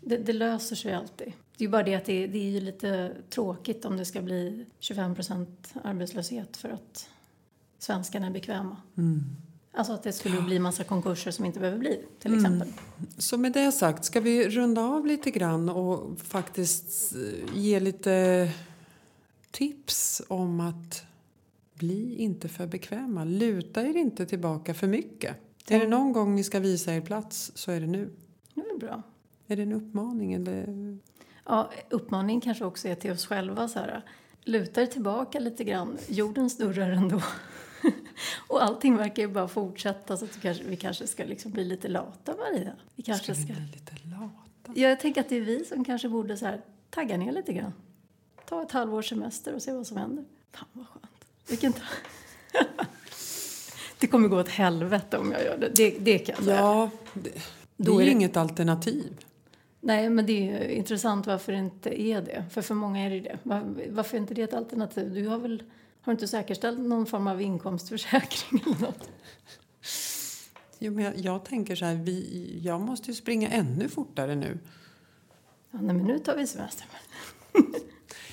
Det, 0.00 0.16
det 0.16 0.32
löser 0.32 0.76
sig 0.76 0.94
alltid. 0.94 1.32
Det 1.56 1.64
är 1.64 1.68
bara 1.68 1.82
det 1.82 1.94
att 1.94 2.04
det, 2.04 2.26
det 2.26 2.38
är 2.38 2.50
ju 2.50 2.60
lite 2.60 3.12
tråkigt 3.30 3.84
om 3.84 3.96
det 3.96 4.04
ska 4.04 4.22
bli 4.22 4.66
25% 4.80 5.46
arbetslöshet 5.84 6.56
för 6.56 6.68
att 6.68 7.08
svenskarna 7.78 8.26
är 8.26 8.30
bekväma. 8.30 8.76
Mm. 8.96 9.22
Alltså 9.72 9.92
att 9.92 10.02
det 10.02 10.12
skulle 10.12 10.40
bli 10.42 10.58
massa 10.58 10.84
konkurser 10.84 11.30
som 11.30 11.44
inte 11.44 11.60
behöver 11.60 11.78
bli, 11.78 11.98
till 12.18 12.32
Mm. 12.32 12.44
exempel. 12.44 12.68
Så 13.18 13.38
med 13.38 13.52
det 13.52 13.72
sagt, 13.72 14.04
ska 14.04 14.20
vi 14.20 14.48
runda 14.48 14.82
av 14.82 15.06
lite 15.06 15.30
grann 15.30 15.68
och 15.68 16.20
faktiskt 16.20 17.14
eh, 17.14 17.58
ge 17.58 17.80
lite 17.80 18.48
tips 19.50 20.22
om 20.28 20.60
att 20.60 21.02
bli 21.76 22.16
inte 22.16 22.48
för 22.48 22.66
bekväma. 22.66 23.24
Luta 23.24 23.82
er 23.82 23.96
inte 23.96 24.26
tillbaka 24.26 24.74
för 24.74 24.86
mycket. 24.86 25.36
Är 25.68 25.80
det 25.80 25.88
någon 25.88 26.12
gång 26.12 26.34
ni 26.34 26.44
ska 26.44 26.60
visa 26.60 26.94
er 26.94 27.00
plats 27.00 27.52
så 27.54 27.70
är 27.72 27.80
det 27.80 27.86
nu. 27.86 28.10
Det 28.54 28.60
är 28.60 28.78
bra. 28.78 29.02
Är 29.46 29.56
det 29.56 29.62
en 29.62 29.72
uppmaning 29.72 30.32
eller? 30.32 30.98
Ja, 31.44 31.70
uppmaning 31.90 32.40
kanske 32.40 32.64
också 32.64 32.88
är 32.88 32.94
till 32.94 33.10
oss 33.10 33.26
själva. 33.26 33.68
Så 33.68 33.78
här, 33.78 34.02
luta 34.44 34.82
er 34.82 34.86
tillbaka 34.86 35.40
lite 35.40 35.64
grann. 35.64 35.98
Jorden 36.08 36.50
snurrar 36.50 36.90
ändå. 36.90 37.22
och 38.48 38.64
allting 38.64 38.96
verkar 38.96 39.22
ju 39.22 39.28
bara 39.28 39.48
fortsätta 39.48 40.16
så 40.16 40.24
att 40.24 40.36
vi 40.36 40.40
kanske, 40.40 40.64
vi 40.64 40.76
kanske 40.76 41.06
ska 41.06 41.24
liksom 41.24 41.52
bli 41.52 41.64
lite 41.64 41.88
lata, 41.88 42.34
Maria. 42.36 42.72
Vi 42.94 43.02
Ska 43.02 43.12
kanske 43.12 43.32
vi 43.32 43.42
ska... 43.42 43.52
bli 43.52 43.62
lite 43.62 43.92
lata? 44.08 44.72
Ja, 44.74 44.88
jag 44.88 45.00
tänker 45.00 45.20
att 45.20 45.28
det 45.28 45.36
är 45.36 45.40
vi 45.40 45.64
som 45.64 45.84
kanske 45.84 46.08
borde 46.08 46.36
så 46.36 46.46
här, 46.46 46.60
tagga 46.90 47.16
ner 47.16 47.32
lite 47.32 47.52
grann. 47.52 47.72
Ta 48.48 48.62
ett 48.62 48.72
halvårs 48.72 49.08
semester 49.08 49.54
och 49.54 49.62
se 49.62 49.72
vad 49.72 49.86
som 49.86 49.96
händer. 49.96 50.24
Fan 50.52 50.68
vad 50.72 50.86
skönt. 50.86 51.05
Vilken 51.48 51.72
det 53.98 54.06
kommer 54.06 54.28
gå 54.28 54.40
åt 54.40 54.48
helvete 54.48 55.18
om 55.18 55.32
jag 55.32 55.44
gör 55.44 55.58
det. 55.58 55.68
Det, 55.74 55.90
det 56.00 56.18
kan 56.18 56.34
jag 56.38 56.44
säga. 56.44 56.56
Ja, 56.56 56.90
det, 57.14 57.30
det 57.76 57.90
är 57.90 57.94
är 58.00 58.04
det- 58.04 58.10
inget 58.10 58.36
alternativ. 58.36 59.12
Nej, 59.80 60.10
men 60.10 60.26
det 60.26 60.50
är 60.50 60.68
intressant 60.68 61.26
varför 61.26 61.52
det 61.52 61.58
inte 61.58 62.02
är 62.02 62.22
det. 62.22 62.44
För 62.50 62.62
för 62.62 62.74
många 62.74 63.06
är 63.06 63.10
det 63.10 63.20
det. 63.20 63.38
Var, 63.42 63.74
varför 63.90 64.16
är 64.16 64.20
inte 64.20 64.34
det 64.34 64.42
ett 64.42 64.54
alternativ? 64.54 65.14
Du 65.14 65.26
har 65.28 65.38
väl 65.38 65.62
har 66.00 66.12
inte 66.12 66.28
säkerställt 66.28 66.78
någon 66.78 67.06
form 67.06 67.26
av 67.26 67.42
inkomstförsäkring 67.42 68.62
eller 68.66 68.80
något? 68.80 69.10
Jo, 70.78 70.92
men 70.92 71.04
jag, 71.04 71.18
jag 71.18 71.44
tänker 71.44 71.76
så 71.76 71.84
här, 71.84 71.94
vi, 71.94 72.58
jag 72.62 72.80
måste 72.80 73.10
ju 73.10 73.14
springa 73.14 73.48
ännu 73.48 73.88
fortare 73.88 74.34
nu. 74.34 74.58
Ja, 75.70 75.78
nej, 75.82 75.96
men 75.96 76.04
nu 76.04 76.18
tar 76.18 76.36
vi 76.36 76.46
semester. 76.46 76.86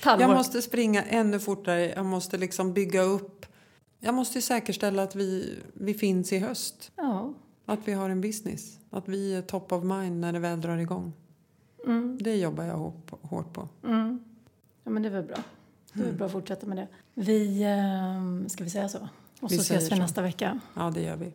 Halvår. 0.04 0.28
Jag 0.28 0.36
måste 0.38 0.62
springa 0.62 1.04
ännu 1.04 1.40
fortare. 1.40 1.90
Jag 1.96 2.06
måste 2.06 2.38
liksom 2.38 2.74
bygga 2.74 3.02
upp. 3.02 3.46
Jag 4.00 4.16
måste 4.16 4.38
ju 4.38 4.42
säkerställa 4.42 5.04
att 5.04 5.16
vi, 5.16 5.60
vi 5.74 5.94
finns 5.94 6.34
i 6.34 6.40
höst. 6.40 6.92
Ja. 6.96 7.34
Att 7.66 7.80
vi 7.86 7.94
har 7.94 8.10
en 8.10 8.22
business. 8.22 8.78
Att 8.90 9.08
vi 9.08 9.36
är 9.36 9.42
top 9.42 9.72
of 9.72 9.84
mind 9.84 10.20
när 10.22 10.34
det 10.34 10.40
väl 10.40 10.62
drar 10.62 10.78
igång. 10.78 11.14
Mm, 11.86 12.18
Det 12.22 12.36
jobbar 12.36 12.64
jag 12.64 12.94
hårt 13.22 13.54
på. 13.54 13.68
Mm. 13.84 14.24
ja, 14.84 14.92
men 14.92 15.04
det 15.04 15.10
väl 15.10 15.24
bra. 15.24 15.38
Det 15.94 16.02
är 16.02 16.06
väl 16.06 16.14
bra 16.16 16.26
att 16.26 16.32
fortsätta 16.32 16.68
med 16.68 16.78
det. 16.78 16.88
Vi, 17.14 17.64
ehm, 17.64 18.50
ska 18.50 18.64
vi 18.64 18.70
säga 18.70 18.90
så? 18.90 19.08
Och 19.40 19.52
Vi 19.52 19.56
så 19.56 19.62
ses 19.62 19.84
vi 19.84 19.90
så. 19.90 19.96
nästa 19.96 20.22
vecka. 20.22 20.60
Ja, 20.74 20.92
det 20.96 21.02
gör 21.02 21.16
vi. 21.16 21.34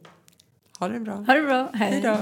Ha 0.79 0.89
det 0.89 1.01
bra. 1.01 1.15
Ha 1.15 1.35
det 1.35 1.43
bra. 1.43 1.69
Hej 1.73 2.01
då. 2.01 2.17